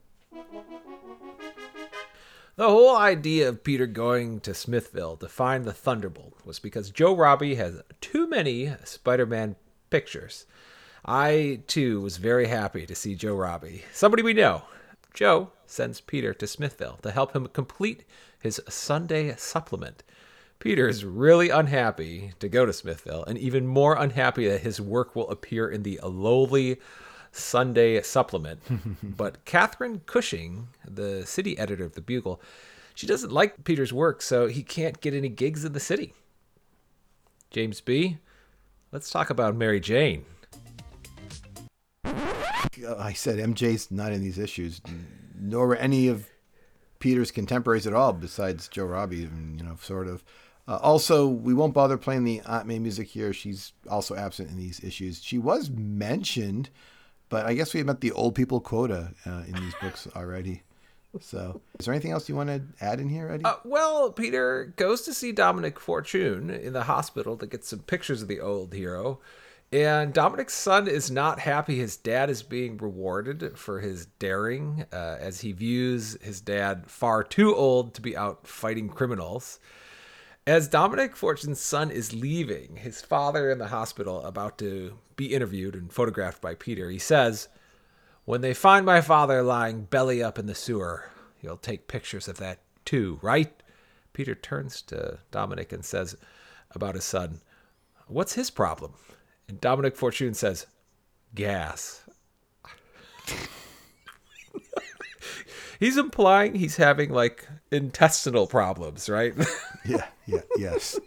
The 2.55 2.69
whole 2.69 2.95
idea 2.95 3.49
of 3.49 3.63
Peter 3.63 3.87
going 3.87 4.39
to 4.41 4.53
Smithville 4.53 5.17
to 5.17 5.27
find 5.27 5.65
the 5.65 5.73
Thunderbolt 5.73 6.45
was 6.45 6.59
because 6.59 6.91
Joe 6.91 7.15
Robbie 7.15 7.55
has 7.55 7.81
too 7.99 8.27
many 8.27 8.71
Spider 8.83 9.25
Man 9.25 9.55
pictures. 9.89 10.45
I, 11.03 11.61
too, 11.65 11.99
was 12.01 12.17
very 12.17 12.47
happy 12.47 12.85
to 12.85 12.93
see 12.93 13.15
Joe 13.15 13.35
Robbie, 13.35 13.83
somebody 13.91 14.21
we 14.21 14.33
know. 14.33 14.61
Joe 15.13 15.51
sends 15.65 16.01
Peter 16.01 16.33
to 16.33 16.47
Smithville 16.47 16.99
to 17.03 17.11
help 17.11 17.35
him 17.35 17.47
complete 17.47 18.03
his 18.39 18.61
Sunday 18.67 19.35
supplement. 19.37 20.03
Peter 20.59 20.87
is 20.87 21.05
really 21.05 21.49
unhappy 21.49 22.33
to 22.39 22.47
go 22.47 22.65
to 22.65 22.73
Smithville 22.73 23.23
and 23.25 23.37
even 23.37 23.67
more 23.67 23.95
unhappy 23.95 24.47
that 24.47 24.61
his 24.61 24.79
work 24.79 25.15
will 25.15 25.29
appear 25.29 25.69
in 25.69 25.83
the 25.83 25.99
lowly 26.03 26.79
Sunday 27.31 28.01
supplement. 28.01 28.61
but 29.03 29.43
Catherine 29.45 30.01
Cushing, 30.05 30.69
the 30.87 31.25
city 31.25 31.57
editor 31.57 31.83
of 31.83 31.93
the 31.93 32.01
Bugle, 32.01 32.41
she 32.95 33.07
doesn't 33.07 33.31
like 33.31 33.63
Peter's 33.63 33.91
work, 33.91 34.21
so 34.21 34.47
he 34.47 34.63
can't 34.63 35.01
get 35.01 35.13
any 35.13 35.29
gigs 35.29 35.65
in 35.65 35.73
the 35.73 35.79
city. 35.79 36.13
James 37.49 37.81
B., 37.81 38.17
let's 38.91 39.09
talk 39.09 39.29
about 39.29 39.55
Mary 39.55 39.79
Jane. 39.79 40.25
I 42.97 43.13
said 43.13 43.39
MJ's 43.39 43.91
not 43.91 44.11
in 44.11 44.21
these 44.21 44.37
issues, 44.37 44.81
nor 45.39 45.67
were 45.67 45.75
any 45.75 46.07
of 46.07 46.27
Peter's 46.99 47.31
contemporaries 47.31 47.87
at 47.87 47.93
all, 47.93 48.13
besides 48.13 48.67
Joe 48.67 48.85
Robbie, 48.85 49.29
you 49.57 49.63
know, 49.63 49.77
sort 49.81 50.07
of. 50.07 50.23
Uh, 50.65 50.77
also, 50.81 51.27
we 51.27 51.53
won't 51.53 51.73
bother 51.73 51.97
playing 51.97 52.23
the 52.23 52.39
Aunt 52.41 52.67
May 52.67 52.79
music 52.79 53.07
here. 53.07 53.33
She's 53.33 53.73
also 53.89 54.15
absent 54.15 54.49
in 54.49 54.57
these 54.57 54.81
issues. 54.81 55.21
She 55.21 55.37
was 55.37 55.69
mentioned 55.69 56.69
but 57.33 57.47
I 57.47 57.55
guess 57.55 57.73
we 57.73 57.81
met 57.81 58.01
the 58.01 58.11
old 58.11 58.35
people 58.35 58.59
quota 58.59 59.11
uh, 59.25 59.41
in 59.47 59.55
these 59.55 59.73
books 59.81 60.07
already. 60.15 60.61
So, 61.19 61.61
is 61.79 61.85
there 61.87 61.93
anything 61.95 62.11
else 62.11 62.29
you 62.29 62.35
want 62.35 62.49
to 62.49 62.61
add 62.79 62.99
in 62.99 63.09
here, 63.09 63.27
Eddie? 63.27 63.43
Uh, 63.43 63.55
well, 63.63 64.11
Peter 64.11 64.71
goes 64.75 65.01
to 65.01 65.15
see 65.15 65.31
Dominic 65.31 65.79
Fortune 65.79 66.51
in 66.51 66.73
the 66.73 66.83
hospital 66.83 67.35
to 67.37 67.47
get 67.47 67.65
some 67.65 67.79
pictures 67.79 68.21
of 68.21 68.27
the 68.27 68.39
old 68.39 68.75
hero. 68.75 69.19
And 69.73 70.13
Dominic's 70.13 70.53
son 70.53 70.87
is 70.87 71.09
not 71.09 71.39
happy 71.39 71.79
his 71.79 71.97
dad 71.97 72.29
is 72.29 72.43
being 72.43 72.77
rewarded 72.77 73.57
for 73.57 73.79
his 73.79 74.05
daring, 74.05 74.85
uh, 74.93 75.17
as 75.19 75.41
he 75.41 75.51
views 75.51 76.15
his 76.21 76.41
dad 76.41 76.91
far 76.91 77.23
too 77.23 77.55
old 77.55 77.95
to 77.95 78.01
be 78.01 78.15
out 78.15 78.45
fighting 78.45 78.87
criminals. 78.87 79.59
As 80.45 80.67
Dominic 80.67 81.15
Fortune's 81.15 81.59
son 81.59 81.89
is 81.89 82.13
leaving 82.13 82.75
his 82.75 83.01
father 83.01 83.49
in 83.49 83.57
the 83.57 83.69
hospital, 83.69 84.23
about 84.23 84.59
to 84.59 84.99
be 85.15 85.33
interviewed 85.33 85.73
and 85.73 85.91
photographed 85.91 86.39
by 86.39 86.53
Peter, 86.53 86.91
he 86.91 86.99
says, 86.99 87.47
When 88.25 88.41
they 88.41 88.53
find 88.53 88.85
my 88.85 89.01
father 89.01 89.41
lying 89.41 89.85
belly 89.85 90.21
up 90.21 90.37
in 90.37 90.45
the 90.45 90.53
sewer, 90.53 91.05
you'll 91.41 91.57
take 91.57 91.87
pictures 91.87 92.27
of 92.27 92.37
that 92.37 92.59
too, 92.85 93.17
right? 93.23 93.51
Peter 94.13 94.35
turns 94.35 94.83
to 94.83 95.17
Dominic 95.31 95.73
and 95.73 95.83
says 95.83 96.15
about 96.69 96.93
his 96.93 97.05
son, 97.05 97.41
What's 98.05 98.33
his 98.33 98.51
problem? 98.51 98.93
And 99.53 99.61
Dominic 99.61 99.95
Fortune 99.95 100.33
says, 100.33 100.65
Gas. 101.35 102.01
he's 105.79 105.95
implying 105.95 106.55
he's 106.55 106.77
having 106.77 107.11
like 107.11 107.47
intestinal 107.71 108.47
problems, 108.47 109.09
right? 109.09 109.35
yeah, 109.85 110.07
yeah, 110.25 110.41
yes. 110.57 110.99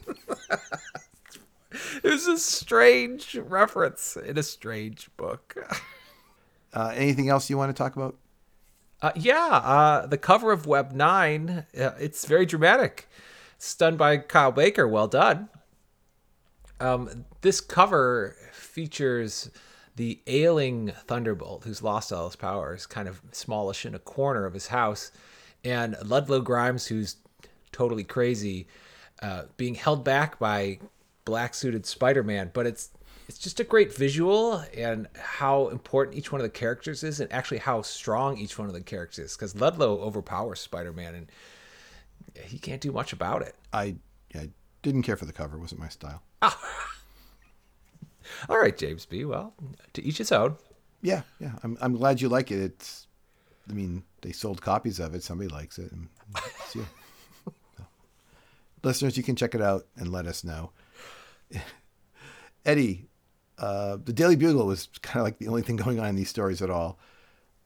it 0.53 2.05
was 2.05 2.29
a 2.29 2.39
strange 2.39 3.35
reference 3.35 4.17
in 4.17 4.39
a 4.39 4.45
strange 4.45 5.11
book. 5.17 5.57
Uh, 6.73 6.93
anything 6.95 7.29
else 7.29 7.51
you 7.51 7.59
want 7.59 7.75
to 7.75 7.83
talk 7.83 7.97
about? 7.97 8.15
Uh, 9.03 9.11
yeah, 9.17 9.61
uh, 9.65 10.07
the 10.07 10.19
cover 10.19 10.53
of 10.53 10.67
Web 10.67 10.93
9, 10.93 11.67
uh, 11.77 11.91
it's 11.99 12.25
very 12.27 12.47
dramatic. 12.47 13.09
Done 13.77 13.97
by 13.97 14.19
Kyle 14.19 14.53
Baker. 14.53 14.87
Well 14.87 15.09
done. 15.09 15.49
Um, 16.81 17.25
this 17.41 17.61
cover 17.61 18.37
features 18.53 19.51
the 19.97 20.21
ailing 20.27 20.93
Thunderbolt, 21.07 21.65
who's 21.65 21.83
lost 21.83 22.13
all 22.13 22.27
his 22.27 22.37
powers, 22.37 22.87
kind 22.87 23.09
of 23.09 23.23
smallish 23.33 23.87
in 23.87 23.95
a 23.95 23.99
corner 23.99 24.45
of 24.45 24.53
his 24.53 24.67
house, 24.69 25.11
and 25.65 25.97
Ludlow 26.05 26.41
Grimes, 26.41 26.87
who's 26.87 27.17
totally 27.73 28.05
crazy, 28.05 28.67
uh, 29.23 29.45
being 29.57 29.75
held 29.75 30.05
back 30.05 30.39
by 30.39 30.79
black 31.25 31.55
suited 31.55 31.87
Spider 31.87 32.23
Man. 32.23 32.51
But 32.53 32.67
it's 32.67 32.91
it's 33.29 33.39
just 33.39 33.59
a 33.59 33.65
great 33.65 33.93
visual 33.93 34.63
and 34.77 35.09
how 35.17 35.69
important 35.69 36.17
each 36.17 36.31
one 36.31 36.41
of 36.41 36.45
the 36.45 36.51
characters 36.51 37.03
is, 37.03 37.21
and 37.21 37.33
actually 37.33 37.59
how 37.59 37.83
strong 37.83 38.39
each 38.39 38.59
one 38.59 38.69
of 38.69 38.75
the 38.75 38.83
characters 38.83 39.31
is. 39.31 39.37
Because 39.37 39.57
Ludlow 39.57 40.01
overpowers 40.01 40.61
Spider 40.61 40.93
Man, 40.93 41.15
and 41.15 41.27
he 42.45 42.59
can't 42.59 42.83
do 42.83 42.93
much 42.93 43.15
about 43.15 43.43
it. 43.43 43.55
I 43.73 43.97
I 44.35 44.51
didn't 44.87 45.03
care 45.03 45.17
for 45.17 45.25
the 45.25 45.33
cover; 45.33 45.59
wasn't 45.59 45.81
my 45.81 45.89
style. 45.89 46.23
Ah. 46.43 46.59
All 48.49 48.59
right, 48.59 48.77
James 48.77 49.05
B. 49.05 49.25
Well, 49.25 49.53
to 49.95 50.03
each 50.03 50.19
his 50.19 50.31
own. 50.31 50.57
Yeah, 51.03 51.23
yeah. 51.41 51.53
I'm 51.65 51.77
I'm 51.81 51.97
glad 51.97 52.21
you 52.21 52.29
like 52.29 52.51
it. 52.53 52.61
It's, 52.61 53.09
I 53.69 53.73
mean, 53.73 54.05
they 54.23 54.31
sold 54.31 54.63
copies 54.63 55.01
of 55.01 55.15
it. 55.15 55.25
Somebody 55.25 55.49
likes 55.49 55.79
it. 55.79 55.91
And 55.91 56.09
it's 56.37 56.75
you. 56.75 56.87
so. 57.77 57.85
Listeners, 58.85 59.17
you 59.17 59.25
can 59.25 59.35
check 59.35 59.55
it 59.57 59.61
out 59.61 59.87
and 59.97 60.13
let 60.13 60.27
us 60.27 60.45
know. 60.45 60.71
Eddie, 62.65 63.09
uh, 63.59 63.99
the 64.05 64.13
Daily 64.13 64.37
Bugle 64.37 64.67
was 64.67 64.89
kind 65.03 65.21
of 65.21 65.25
like 65.25 65.39
the 65.39 65.49
only 65.49 65.63
thing 65.63 65.77
going 65.77 65.99
on 65.99 66.07
in 66.07 66.17
these 66.17 66.31
stories 66.31 66.63
at 66.63 66.71
all. 66.71 66.99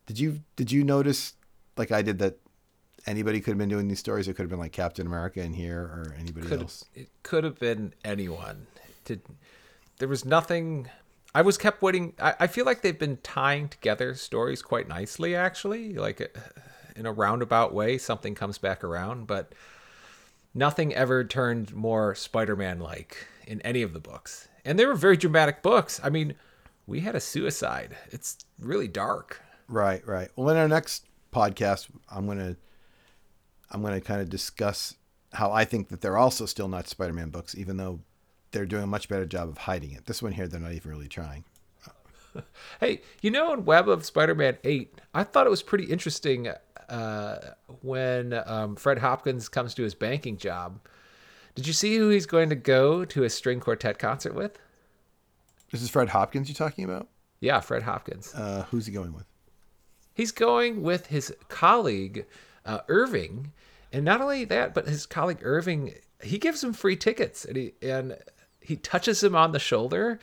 Did 0.06 0.18
you 0.18 0.40
did 0.56 0.72
you 0.72 0.84
notice, 0.84 1.34
like 1.76 1.92
I 1.92 2.00
did, 2.00 2.18
that 2.20 2.38
anybody 3.06 3.40
could 3.40 3.52
have 3.52 3.58
been 3.58 3.68
doing 3.68 3.88
these 3.88 3.98
stories? 3.98 4.28
It 4.28 4.34
could 4.34 4.42
have 4.42 4.50
been 4.50 4.58
like 4.58 4.72
Captain 4.72 5.06
America 5.06 5.40
in 5.42 5.52
here 5.52 5.80
or 5.80 6.14
anybody 6.18 6.46
could, 6.46 6.62
else. 6.62 6.84
It 6.94 7.08
could 7.22 7.44
have 7.44 7.58
been 7.58 7.94
anyone. 8.04 8.66
Did 9.04 9.22
there 9.98 10.08
was 10.08 10.24
nothing 10.24 10.88
I 11.34 11.42
was 11.42 11.56
kept 11.56 11.82
waiting. 11.82 12.14
I, 12.18 12.34
I, 12.40 12.46
feel 12.48 12.64
like 12.64 12.82
they've 12.82 12.98
been 12.98 13.18
tying 13.18 13.68
together 13.68 14.14
stories 14.14 14.62
quite 14.62 14.88
nicely, 14.88 15.36
actually. 15.36 15.94
Like 15.94 16.20
uh, 16.20 16.40
in 16.96 17.06
a 17.06 17.12
roundabout 17.12 17.72
way, 17.72 17.98
something 17.98 18.34
comes 18.34 18.58
back 18.58 18.82
around, 18.82 19.26
but 19.28 19.54
nothing 20.54 20.92
ever 20.94 21.22
turned 21.22 21.72
more 21.72 22.14
Spider 22.14 22.56
Man 22.56 22.80
like 22.80 23.28
in 23.46 23.60
any 23.62 23.82
of 23.82 23.92
the 23.92 24.00
books. 24.00 24.48
And 24.64 24.78
they 24.78 24.86
were 24.86 24.94
very 24.94 25.16
dramatic 25.16 25.62
books. 25.62 26.00
I 26.02 26.10
mean, 26.10 26.34
we 26.86 27.00
had 27.00 27.14
a 27.14 27.20
suicide. 27.20 27.96
It's 28.10 28.38
really 28.58 28.88
dark. 28.88 29.40
Right, 29.68 30.04
right. 30.06 30.30
Well, 30.34 30.48
in 30.48 30.56
our 30.56 30.68
next 30.68 31.06
podcast, 31.32 31.88
I'm 32.10 32.26
gonna 32.26 32.56
I'm 33.70 33.82
gonna 33.82 34.00
kind 34.00 34.20
of 34.20 34.28
discuss 34.28 34.94
how 35.32 35.52
I 35.52 35.64
think 35.64 35.88
that 35.88 36.00
they're 36.00 36.18
also 36.18 36.46
still 36.46 36.68
not 36.68 36.88
Spider 36.88 37.12
Man 37.12 37.30
books, 37.30 37.54
even 37.56 37.76
though 37.76 38.00
they're 38.52 38.66
doing 38.66 38.82
a 38.82 38.88
much 38.88 39.08
better 39.08 39.26
job 39.26 39.48
of 39.48 39.58
hiding 39.58 39.92
it. 39.92 40.06
This 40.06 40.22
one 40.22 40.32
here, 40.32 40.48
they're 40.48 40.60
not 40.60 40.72
even 40.72 40.90
really 40.90 41.08
trying. 41.08 41.44
hey, 42.80 43.00
you 43.22 43.30
know, 43.30 43.52
in 43.52 43.64
Web 43.64 43.88
of 43.88 44.04
Spider-Man 44.04 44.58
Eight, 44.64 45.00
I 45.14 45.24
thought 45.24 45.46
it 45.46 45.50
was 45.50 45.62
pretty 45.62 45.84
interesting 45.84 46.48
uh, 46.88 47.38
when 47.82 48.40
um, 48.46 48.76
Fred 48.76 48.98
Hopkins 48.98 49.48
comes 49.48 49.74
to 49.74 49.82
his 49.82 49.94
banking 49.94 50.36
job. 50.36 50.80
Did 51.54 51.66
you 51.66 51.72
see 51.72 51.96
who 51.96 52.08
he's 52.08 52.26
going 52.26 52.48
to 52.50 52.54
go 52.54 53.04
to 53.04 53.24
a 53.24 53.30
string 53.30 53.60
quartet 53.60 53.98
concert 53.98 54.34
with? 54.34 54.58
This 55.70 55.82
is 55.82 55.90
Fred 55.90 56.08
Hopkins 56.08 56.48
you're 56.48 56.54
talking 56.54 56.84
about? 56.84 57.08
Yeah, 57.40 57.60
Fred 57.60 57.82
Hopkins. 57.82 58.34
Uh, 58.34 58.66
who's 58.70 58.86
he 58.86 58.92
going 58.92 59.12
with? 59.12 59.26
He's 60.14 60.32
going 60.32 60.82
with 60.82 61.06
his 61.06 61.34
colleague 61.48 62.26
uh, 62.64 62.80
Irving, 62.88 63.52
and 63.92 64.04
not 64.04 64.20
only 64.20 64.44
that, 64.44 64.74
but 64.74 64.88
his 64.88 65.06
colleague 65.06 65.40
Irving 65.42 65.94
he 66.22 66.38
gives 66.38 66.62
him 66.62 66.72
free 66.72 66.96
tickets, 66.96 67.44
and 67.44 67.56
he 67.56 67.74
and 67.82 68.16
he 68.60 68.76
touches 68.76 69.22
him 69.22 69.34
on 69.34 69.52
the 69.52 69.58
shoulder 69.58 70.20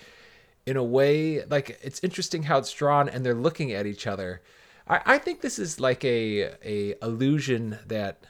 in 0.65 0.77
a 0.77 0.83
way 0.83 1.43
like 1.45 1.79
it's 1.81 2.03
interesting 2.03 2.43
how 2.43 2.57
it's 2.57 2.71
drawn 2.71 3.09
and 3.09 3.25
they're 3.25 3.33
looking 3.33 3.71
at 3.71 3.85
each 3.85 4.05
other. 4.05 4.41
I, 4.87 5.01
I 5.05 5.17
think 5.17 5.41
this 5.41 5.59
is 5.59 5.79
like 5.79 6.03
a 6.05 6.53
a 6.63 6.95
illusion 7.03 7.79
that 7.87 8.25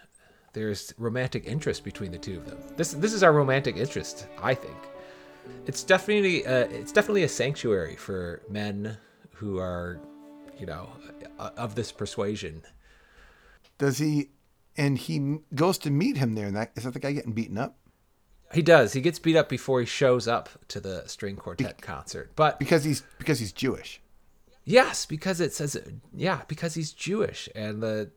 there's 0.53 0.93
romantic 0.97 1.45
interest 1.45 1.83
between 1.83 2.11
the 2.11 2.17
two 2.17 2.37
of 2.37 2.45
them. 2.45 2.57
This 2.77 2.93
this 2.93 3.13
is 3.13 3.23
our 3.23 3.33
romantic 3.33 3.77
interest, 3.77 4.27
I 4.41 4.53
think. 4.53 4.77
It's 5.65 5.83
definitely 5.83 6.45
uh, 6.45 6.67
it's 6.69 6.91
definitely 6.91 7.23
a 7.23 7.29
sanctuary 7.29 7.95
for 7.95 8.41
men 8.49 8.97
who 9.33 9.59
are, 9.59 9.99
you 10.57 10.65
know, 10.65 10.89
uh, 11.37 11.51
of 11.57 11.75
this 11.75 11.91
persuasion. 11.91 12.63
Does 13.77 13.97
he? 13.97 14.29
And 14.75 14.97
he 14.97 15.39
goes 15.55 15.77
to 15.79 15.89
meet 15.89 16.17
him 16.17 16.35
there. 16.35 16.47
And 16.47 16.55
that 16.55 16.71
is 16.75 16.83
that 16.83 16.93
the 16.93 16.99
guy 16.99 17.11
getting 17.11 17.33
beaten 17.33 17.57
up 17.57 17.77
He 18.53 18.61
does. 18.61 18.93
He 18.93 19.01
gets 19.01 19.19
beat 19.19 19.35
up 19.35 19.49
before 19.49 19.79
he 19.79 19.85
shows 19.85 20.27
up 20.27 20.49
to 20.69 20.79
the 20.79 21.03
string 21.07 21.35
quartet 21.35 21.81
concert. 21.81 22.31
But 22.35 22.59
because 22.59 22.83
he's 22.83 23.01
because 23.17 23.39
he's 23.39 23.51
Jewish. 23.51 24.01
yes, 24.63 25.05
because 25.05 25.41
it 25.41 25.53
says 25.53 25.77
yeah, 26.15 26.41
because 26.47 26.73
he's 26.75 26.91
Jewish 26.91 27.49
and 27.55 27.81
the 27.81 28.11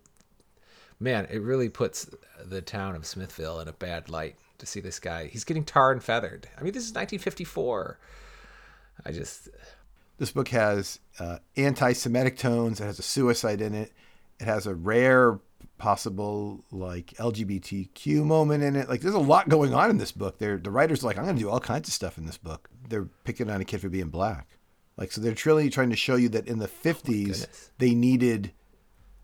man, 0.99 1.27
it 1.31 1.39
really 1.43 1.69
puts 1.69 2.11
the 2.45 2.61
town 2.61 2.95
of 2.95 3.07
Smithville 3.07 3.61
in 3.61 3.69
a 3.69 3.73
bad 3.73 4.09
light 4.11 4.37
to 4.59 4.67
see 4.67 4.81
this 4.81 4.99
guy. 5.01 5.27
He's 5.27 5.45
getting 5.45 5.65
tar 5.65 5.91
and 5.93 6.03
feathered. 6.03 6.47
I 6.59 6.63
mean, 6.63 6.73
this 6.73 6.85
is 6.85 6.91
1954. 6.91 7.99
I 9.07 9.13
just 9.13 9.49
This 10.19 10.31
book 10.31 10.49
has 10.49 11.01
uh, 11.19 11.39
anti-Semitic 11.57 12.37
tones. 12.37 12.81
It 12.81 12.85
has 12.85 12.99
a 12.99 13.03
suicide 13.03 13.63
in 13.63 13.75
it. 13.75 13.93
It 14.39 14.45
has 14.45 14.67
a 14.67 14.75
rare 14.75 15.39
possible 15.81 16.65
like 16.71 17.07
LGBTQ 17.19 18.25
moment 18.25 18.63
in 18.63 18.77
it. 18.77 18.89
Like 18.89 19.01
there's 19.01 19.15
a 19.15 19.19
lot 19.19 19.49
going 19.49 19.75
on 19.75 19.91
in 19.91 19.99
this 19.99 20.13
book. 20.13 20.39
They're 20.39 20.59
the 20.59 20.71
writers 20.71 21.03
are 21.03 21.07
like 21.07 21.19
I'm 21.19 21.25
going 21.25 21.37
to 21.37 21.43
do 21.43 21.51
all 21.51 21.59
kinds 21.61 21.89
of 21.89 21.95
stuff 21.95 22.19
in 22.19 22.27
this 22.27 22.37
book. 22.39 22.69
They're 22.89 23.07
picking 23.25 23.51
on 23.51 23.61
a 23.61 23.65
kid 23.65 23.81
for 23.81 23.89
being 23.89 24.09
black. 24.09 24.47
Like 24.97 25.11
so 25.11 25.21
they're 25.21 25.35
truly 25.35 25.71
trying 25.71 25.91
to 25.91 25.97
show 25.97 26.17
you 26.17 26.29
that 26.31 26.47
in 26.47 26.59
the 26.59 26.69
50s 26.69 27.03
goodness. 27.05 27.71
they 27.79 27.95
needed 27.95 28.53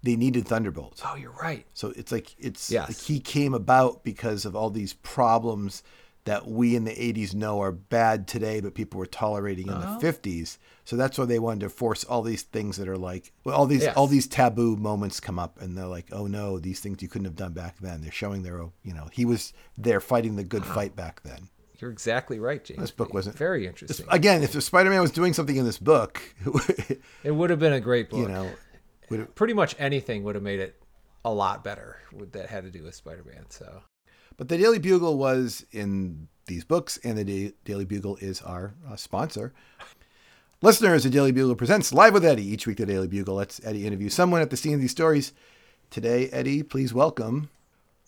they 0.03 0.17
needed 0.17 0.47
Thunderbolts. 0.47 1.03
Oh, 1.05 1.17
you're 1.17 1.33
right. 1.33 1.67
So 1.75 1.93
it's 1.97 2.11
like 2.13 2.35
it's 2.39 2.71
Yes. 2.71 2.89
like 2.89 2.99
he 2.99 3.21
came 3.21 3.55
about 3.55 4.03
because 4.05 4.45
of 4.45 4.57
all 4.57 4.71
these 4.71 4.95
problems 4.95 5.83
that 6.27 6.47
we 6.47 6.77
in 6.77 6.85
the 6.85 6.93
80s 6.95 7.35
know 7.35 7.61
are 7.63 7.73
bad 7.73 8.29
today, 8.29 8.61
but 8.61 8.75
people 8.75 8.99
were 9.01 9.07
tolerating 9.07 9.67
in 9.69 9.73
Uh-huh. 9.73 9.99
the 9.99 10.07
50s. 10.07 10.59
So 10.85 10.95
that's 10.97 11.19
why 11.19 11.25
they 11.25 11.39
wanted 11.41 11.61
to 11.61 11.69
force 11.69 12.05
all 12.05 12.23
these 12.23 12.43
things 12.43 12.77
that 12.77 12.87
are 12.89 12.97
like 12.99 13.33
well, 13.45 13.57
all 13.57 13.67
these 13.67 13.83
Yes. 13.83 13.97
all 13.97 14.07
these 14.07 14.27
taboo 14.29 14.77
moments 14.77 15.19
come 15.19 15.39
up, 15.39 15.61
and 15.61 15.77
they're 15.77 15.87
like, 15.87 16.09
oh 16.13 16.27
no, 16.27 16.59
these 16.61 16.79
things 16.81 17.01
you 17.03 17.09
couldn't 17.09 17.25
have 17.25 17.35
done 17.37 17.53
back 17.55 17.79
then. 17.81 18.03
They're 18.03 18.13
showing 18.13 18.43
their 18.43 18.61
you 18.85 18.93
know 18.95 19.09
he 19.13 19.25
was 19.25 19.53
there 19.79 20.01
fighting 20.01 20.37
the 20.37 20.45
good 20.45 20.65
fight 20.65 20.95
back 20.95 21.23
then. 21.23 21.49
You're 21.79 21.91
exactly 21.91 22.39
right, 22.39 22.65
James. 22.65 22.81
This 22.81 22.91
book 22.91 23.13
wasn't- 23.13 23.37
very 23.37 23.67
interesting. 23.67 24.07
Again, 24.11 24.43
if 24.43 24.61
Spider-Man 24.63 25.01
was 25.03 25.11
doing 25.11 25.33
something 25.35 25.57
in 25.57 25.65
this 25.67 25.79
book, 25.79 26.23
It 27.25 27.33
would 27.33 27.51
have 27.51 27.59
been 27.59 27.73
a 27.75 27.81
great 27.81 28.09
book. 28.11 28.21
you 28.21 28.29
know, 28.29 28.51
it, 29.11 29.35
pretty 29.35 29.53
much 29.55 29.75
anything 29.79 30.23
would 30.25 30.35
have 30.37 30.45
made 30.45 30.59
it 30.61 30.81
a 31.25 31.31
lot 31.33 31.63
better 31.65 31.99
that 32.33 32.49
had 32.49 32.65
to 32.65 32.71
do 32.71 32.83
with 32.85 32.95
Spider-Man. 32.95 33.47
So 33.51 33.83
But 34.37 34.49
the 34.49 34.59
Daily 34.59 34.79
Bugle 34.79 35.17
was 35.17 35.65
in 35.73 36.29
these 36.47 36.65
books, 36.65 36.99
and 37.03 37.17
the 37.17 37.25
Da- 37.25 37.55
Daily 37.65 37.85
Bugle 37.85 38.17
is 38.17 38.43
our 38.43 38.75
uh, 38.89 38.97
sponsor. 38.97 39.53
Listeners, 40.63 41.05
the 41.05 41.11
Daily 41.11 41.33
Bugle 41.33 41.55
presents 41.55 41.93
Live 41.93 42.13
with 42.13 42.25
Eddie. 42.25 42.47
Each 42.47 42.67
week, 42.67 42.77
the 42.79 42.87
Daily 42.87 43.09
Bugle 43.09 43.37
lets 43.37 43.65
Eddie 43.65 43.87
interview 43.87 44.09
someone 44.09 44.43
at 44.43 44.51
the 44.51 44.57
scene 44.57 44.75
of 44.75 44.81
these 44.81 44.91
stories. 44.91 45.33
Today, 45.91 46.29
Eddie, 46.31 46.63
please 46.63 46.93
welcome 46.93 47.49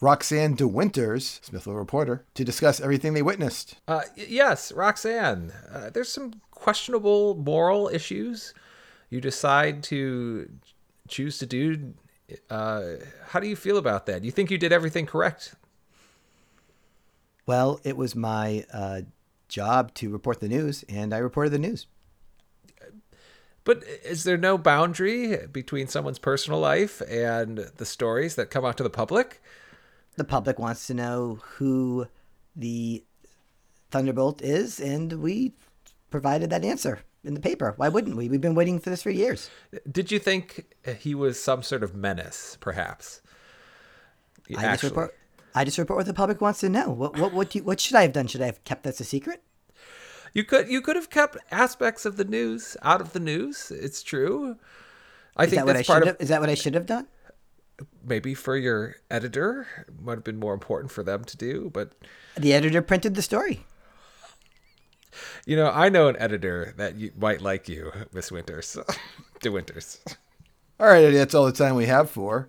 Roxanne 0.00 0.56
DeWinters, 0.56 1.44
Smithville 1.44 1.74
reporter, 1.74 2.24
to 2.35 2.44
discuss 2.44 2.81
everything 2.81 3.14
they 3.14 3.22
witnessed. 3.22 3.76
uh, 3.88 4.02
yes, 4.14 4.70
Roxanne, 4.72 5.52
uh, 5.72 5.90
there's 5.90 6.12
some 6.12 6.35
questionable 6.50 7.35
moral 7.37 7.88
issues 7.88 8.52
you 9.11 9.20
decide 9.20 9.83
to 9.85 10.50
choose 11.09 11.38
to 11.38 11.46
do. 11.46 11.94
Uh, 12.50 12.85
how 13.29 13.40
do 13.40 13.48
you 13.48 13.57
feel 13.57 13.79
about 13.79 14.07
that? 14.07 14.24
You 14.24 14.31
think 14.31 14.50
you 14.50 14.59
did 14.59 14.72
everything 14.72 15.07
correct? 15.07 15.55
Well, 17.48 17.80
it 17.82 17.96
was 17.96 18.14
my 18.14 18.66
uh, 18.70 19.00
job 19.48 19.94
to 19.94 20.11
report 20.11 20.40
the 20.40 20.50
news, 20.50 20.84
and 20.87 21.14
I 21.14 21.16
reported 21.16 21.48
the 21.48 21.58
news. 21.58 21.87
But 23.64 23.82
is 24.04 24.24
there 24.24 24.37
no 24.37 24.58
boundary 24.58 25.46
between 25.46 25.87
someone's 25.87 26.18
personal 26.18 26.61
life 26.61 27.00
and 27.08 27.70
the 27.78 27.87
stories 27.87 28.34
that 28.34 28.50
come 28.50 28.66
out 28.66 28.76
to 28.76 28.82
the 28.82 28.90
public? 28.90 29.40
The 30.16 30.24
public 30.24 30.58
wants 30.58 30.87
to 30.88 30.94
know 30.94 31.38
who 31.42 32.08
the 32.54 33.02
Thunderbolt 33.90 34.42
is, 34.42 34.78
and 34.78 35.11
we 35.14 35.54
provided 36.11 36.50
that 36.50 36.66
answer 36.66 37.00
in 37.24 37.32
the 37.32 37.40
paper. 37.40 37.72
Why 37.78 37.88
wouldn't 37.88 38.18
we? 38.18 38.28
We've 38.28 38.42
been 38.42 38.54
waiting 38.56 38.78
for 38.78 38.90
this 38.90 39.02
for 39.02 39.11
years. 39.11 39.48
Did 39.90 40.12
you 40.12 40.18
think 40.18 40.66
he 40.98 41.14
was 41.14 41.42
some 41.42 41.62
sort 41.62 41.82
of 41.82 41.94
menace, 41.94 42.58
perhaps? 42.61 43.22
I 44.50 44.52
just 44.52 44.64
Actually. 44.64 44.88
report. 44.90 45.14
I 45.59 45.64
just 45.64 45.79
report 45.79 45.99
what 45.99 46.07
the 46.07 46.14
public 46.14 46.40
wants 46.40 46.61
to 46.61 46.68
know. 46.68 46.90
What 46.90 47.18
what 47.18 47.33
what, 47.33 47.51
do 47.51 47.59
you, 47.59 47.64
what 47.64 47.81
should 47.81 47.97
I 47.97 48.03
have 48.03 48.12
done? 48.12 48.27
Should 48.27 48.42
I 48.42 48.47
have 48.47 48.62
kept 48.64 48.85
this 48.85 49.01
a 49.01 49.05
secret? 49.05 49.42
You 50.35 50.44
could 50.44 50.68
you 50.68 50.81
could 50.81 50.97
have 50.97 51.11
kept 51.11 51.37
aspects 51.51 52.05
of 52.05 52.16
the 52.16 52.25
news 52.25 52.77
out 52.83 53.01
of 53.01 53.12
the 53.12 53.21
news. 53.21 53.71
It's 53.71 54.03
true. 54.03 54.57
I 55.37 55.44
Is 55.44 55.51
think 55.51 55.61
that 55.61 55.66
what 55.66 55.77
I 55.77 55.79
that's 55.79 55.87
should 55.87 55.92
part 55.92 56.07
have? 56.07 56.14
of 56.16 56.21
Is 56.21 56.29
that 56.29 56.40
what 56.40 56.51
I 56.51 56.55
should 56.55 56.75
have 56.75 56.87
done? 56.87 57.09
maybe 58.05 58.35
for 58.35 58.57
your 58.57 58.97
editor 59.09 59.66
it 59.87 60.01
might 60.03 60.14
have 60.16 60.25
been 60.25 60.38
more 60.38 60.53
important 60.55 60.90
for 60.90 61.03
them 61.05 61.25
to 61.25 61.37
do. 61.37 61.71
But 61.73 61.92
The 62.37 62.53
editor 62.53 62.83
printed 62.83 63.14
the 63.14 63.23
story. 63.23 63.64
you 65.47 65.57
know, 65.57 65.71
I 65.71 65.88
know 65.88 66.09
an 66.09 66.16
editor 66.18 66.75
that 66.77 66.97
you, 66.97 67.12
might 67.16 67.40
like 67.40 67.68
you, 67.68 67.92
Miss 68.12 68.31
Winters, 68.33 68.77
De 69.42 69.51
Winters. 69.51 70.01
All 70.81 70.87
right, 70.88 71.11
that's 71.11 71.35
all 71.35 71.47
the 71.47 71.53
time 71.53 71.75
we 71.75 71.87
have 71.87 72.11
for. 72.11 72.49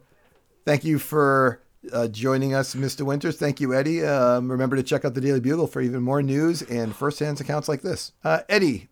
Thank 0.65 0.83
you 0.83 0.99
for 0.99 1.61
uh, 1.91 2.07
joining 2.07 2.53
us, 2.53 2.75
Mr. 2.75 3.01
Winters. 3.01 3.37
Thank 3.37 3.59
you, 3.59 3.73
Eddie. 3.73 4.03
Um, 4.03 4.51
remember 4.51 4.75
to 4.75 4.83
check 4.83 5.05
out 5.05 5.13
the 5.13 5.21
Daily 5.21 5.39
Bugle 5.39 5.67
for 5.67 5.81
even 5.81 6.01
more 6.01 6.21
news 6.21 6.61
and 6.61 6.95
first-hand 6.95 7.39
accounts 7.39 7.69
like 7.69 7.81
this. 7.81 8.11
Uh, 8.23 8.41
Eddie, 8.49 8.89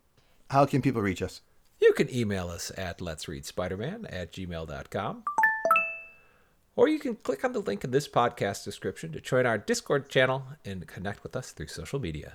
how 0.50 0.64
can 0.66 0.82
people 0.82 1.02
reach 1.02 1.22
us? 1.22 1.42
You 1.80 1.92
can 1.92 2.12
email 2.14 2.48
us 2.48 2.72
at 2.76 3.00
let's 3.00 3.28
read 3.28 3.46
Spider-Man 3.46 4.06
at 4.06 4.32
gmail.com. 4.32 5.22
Or 6.76 6.88
you 6.88 6.98
can 6.98 7.16
click 7.16 7.44
on 7.44 7.52
the 7.52 7.58
link 7.58 7.82
in 7.82 7.90
this 7.90 8.08
podcast 8.08 8.64
description 8.64 9.12
to 9.12 9.20
join 9.20 9.46
our 9.46 9.58
Discord 9.58 10.08
channel 10.08 10.44
and 10.64 10.86
connect 10.86 11.22
with 11.22 11.34
us 11.34 11.50
through 11.50 11.66
social 11.66 11.98
media. 11.98 12.34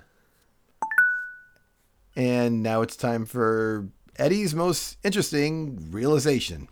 And 2.16 2.62
now 2.62 2.82
it's 2.82 2.96
time 2.96 3.26
for 3.26 3.88
Eddie's 4.18 4.54
most 4.54 4.98
interesting 5.04 5.90
realization. 5.92 6.68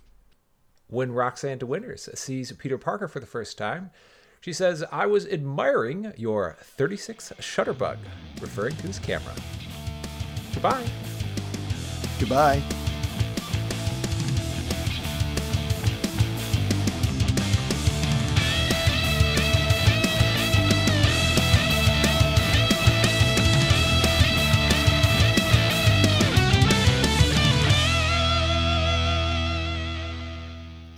When 0.91 1.13
Roxanne 1.13 1.57
De 1.57 1.65
Winters 1.65 2.09
sees 2.15 2.51
Peter 2.51 2.77
Parker 2.77 3.07
for 3.07 3.21
the 3.21 3.25
first 3.25 3.57
time, 3.57 3.91
she 4.41 4.51
says, 4.51 4.83
I 4.91 5.05
was 5.05 5.25
admiring 5.25 6.11
your 6.17 6.57
36 6.59 7.31
Shutterbug, 7.39 7.97
referring 8.41 8.75
to 8.75 8.87
his 8.87 8.99
camera. 8.99 9.33
Goodbye. 10.53 10.85
Goodbye. 12.19 12.61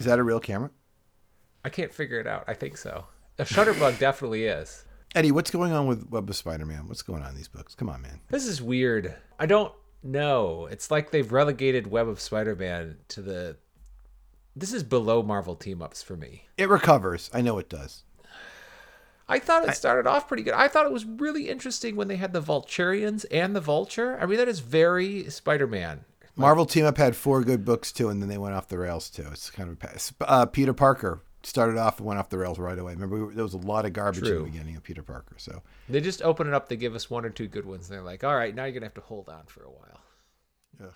Is 0.04 0.08
that 0.08 0.20
a 0.20 0.24
real 0.24 0.42
camera? 0.42 0.70
I 1.64 1.70
can't 1.70 1.94
figure 1.94 2.20
it 2.20 2.28
out. 2.28 2.44
I 2.46 2.56
think 2.56 2.76
so. 2.76 3.06
A 3.40 3.46
Shutterbug 3.46 4.00
definitely 4.00 4.44
is. 4.44 4.84
Eddie, 5.16 5.32
what's 5.32 5.50
going 5.50 5.72
on 5.72 5.88
with 5.88 6.10
Web 6.10 6.30
of 6.30 6.36
Spider-Man? 6.36 6.90
What's 6.90 7.04
going 7.04 7.24
on 7.24 7.30
in 7.30 7.38
these 7.38 7.48
books? 7.48 7.74
Come 7.74 7.88
on, 7.88 8.02
man. 8.02 8.20
This 8.28 8.46
is 8.46 8.62
weird. 8.62 9.16
I 9.40 9.46
don't 9.46 9.72
know. 10.04 10.68
It's 10.70 10.92
like 10.92 11.12
they've 11.12 11.32
relegated 11.32 11.88
Web 11.88 12.10
of 12.10 12.20
Spider-Man 12.20 12.98
to 13.08 13.22
the. 13.22 13.56
This 14.58 14.74
is 14.74 14.84
below 14.84 15.24
Marvel 15.24 15.56
team 15.56 15.82
ups 15.82 16.04
for 16.04 16.18
me. 16.18 16.50
It 16.58 16.68
recovers. 16.68 17.30
I 17.34 17.40
know 17.40 17.58
it 17.60 17.70
does. 17.70 18.04
I 19.30 19.40
thought 19.40 19.70
it 19.70 19.76
started 19.76 20.06
off 20.06 20.28
pretty 20.28 20.44
good. 20.44 20.54
I 20.54 20.68
thought 20.68 20.86
it 20.86 20.92
was 20.92 21.06
really 21.06 21.48
interesting 21.48 21.96
when 21.96 22.10
they 22.10 22.18
had 22.18 22.34
the 22.34 22.42
Vulturians 22.42 23.26
and 23.32 23.56
the 23.56 23.62
Vulture. 23.62 24.18
I 24.20 24.26
mean, 24.26 24.38
that 24.38 24.50
is 24.50 24.60
very 24.60 25.30
Spider-Man. 25.30 26.04
Marvel 26.36 26.66
Team 26.66 26.86
Up 26.86 26.98
had 26.98 27.16
four 27.16 27.44
good 27.44 27.64
books 27.64 27.92
too, 27.92 28.10
and 28.10 28.22
then 28.22 28.30
they 28.30 28.38
went 28.38 28.56
off 28.56 28.68
the 28.68 28.78
rails 28.78 29.10
too. 29.10 29.28
It's 29.32 29.50
kind 29.50 29.70
of 29.70 29.76
a 29.76 29.78
pass. 29.78 30.14
Uh, 30.22 30.46
Peter 30.46 30.74
Parker 30.74 31.22
started 31.44 31.78
off 31.78 32.00
and 32.00 32.08
went 32.08 32.20
off 32.20 32.30
the 32.30 32.38
rails 32.38 32.58
right 32.58 32.78
away. 32.80 32.94
Remember, 32.94 33.16
we 33.18 33.24
were, 33.24 33.34
there 33.34 33.44
was 33.44 33.54
a 33.54 33.58
lot 33.58 33.86
of 33.86 33.94
garbage 33.94 34.24
in 34.28 34.38
the 34.38 34.44
beginning 34.44 34.76
of 34.76 34.84
Peter 34.84 35.04
Parker. 35.04 35.36
So 35.38 35.62
They 35.90 36.02
just 36.02 36.22
open 36.22 36.48
it 36.48 36.54
up. 36.54 36.70
They 36.70 36.78
give 36.78 36.96
us 36.96 37.10
one 37.10 37.26
or 37.26 37.30
two 37.30 37.48
good 37.48 37.66
ones. 37.66 37.90
And 37.90 37.96
they're 37.98 38.04
like, 38.04 38.24
all 38.24 38.36
right, 38.36 38.56
now 38.56 38.64
you're 38.64 38.74
gonna 38.74 38.86
have 38.86 38.94
to 38.96 39.02
hold 39.02 39.30
on 39.30 39.44
for 39.48 39.64
a 39.64 39.70
while. 39.70 40.00
Ugh. 40.84 40.94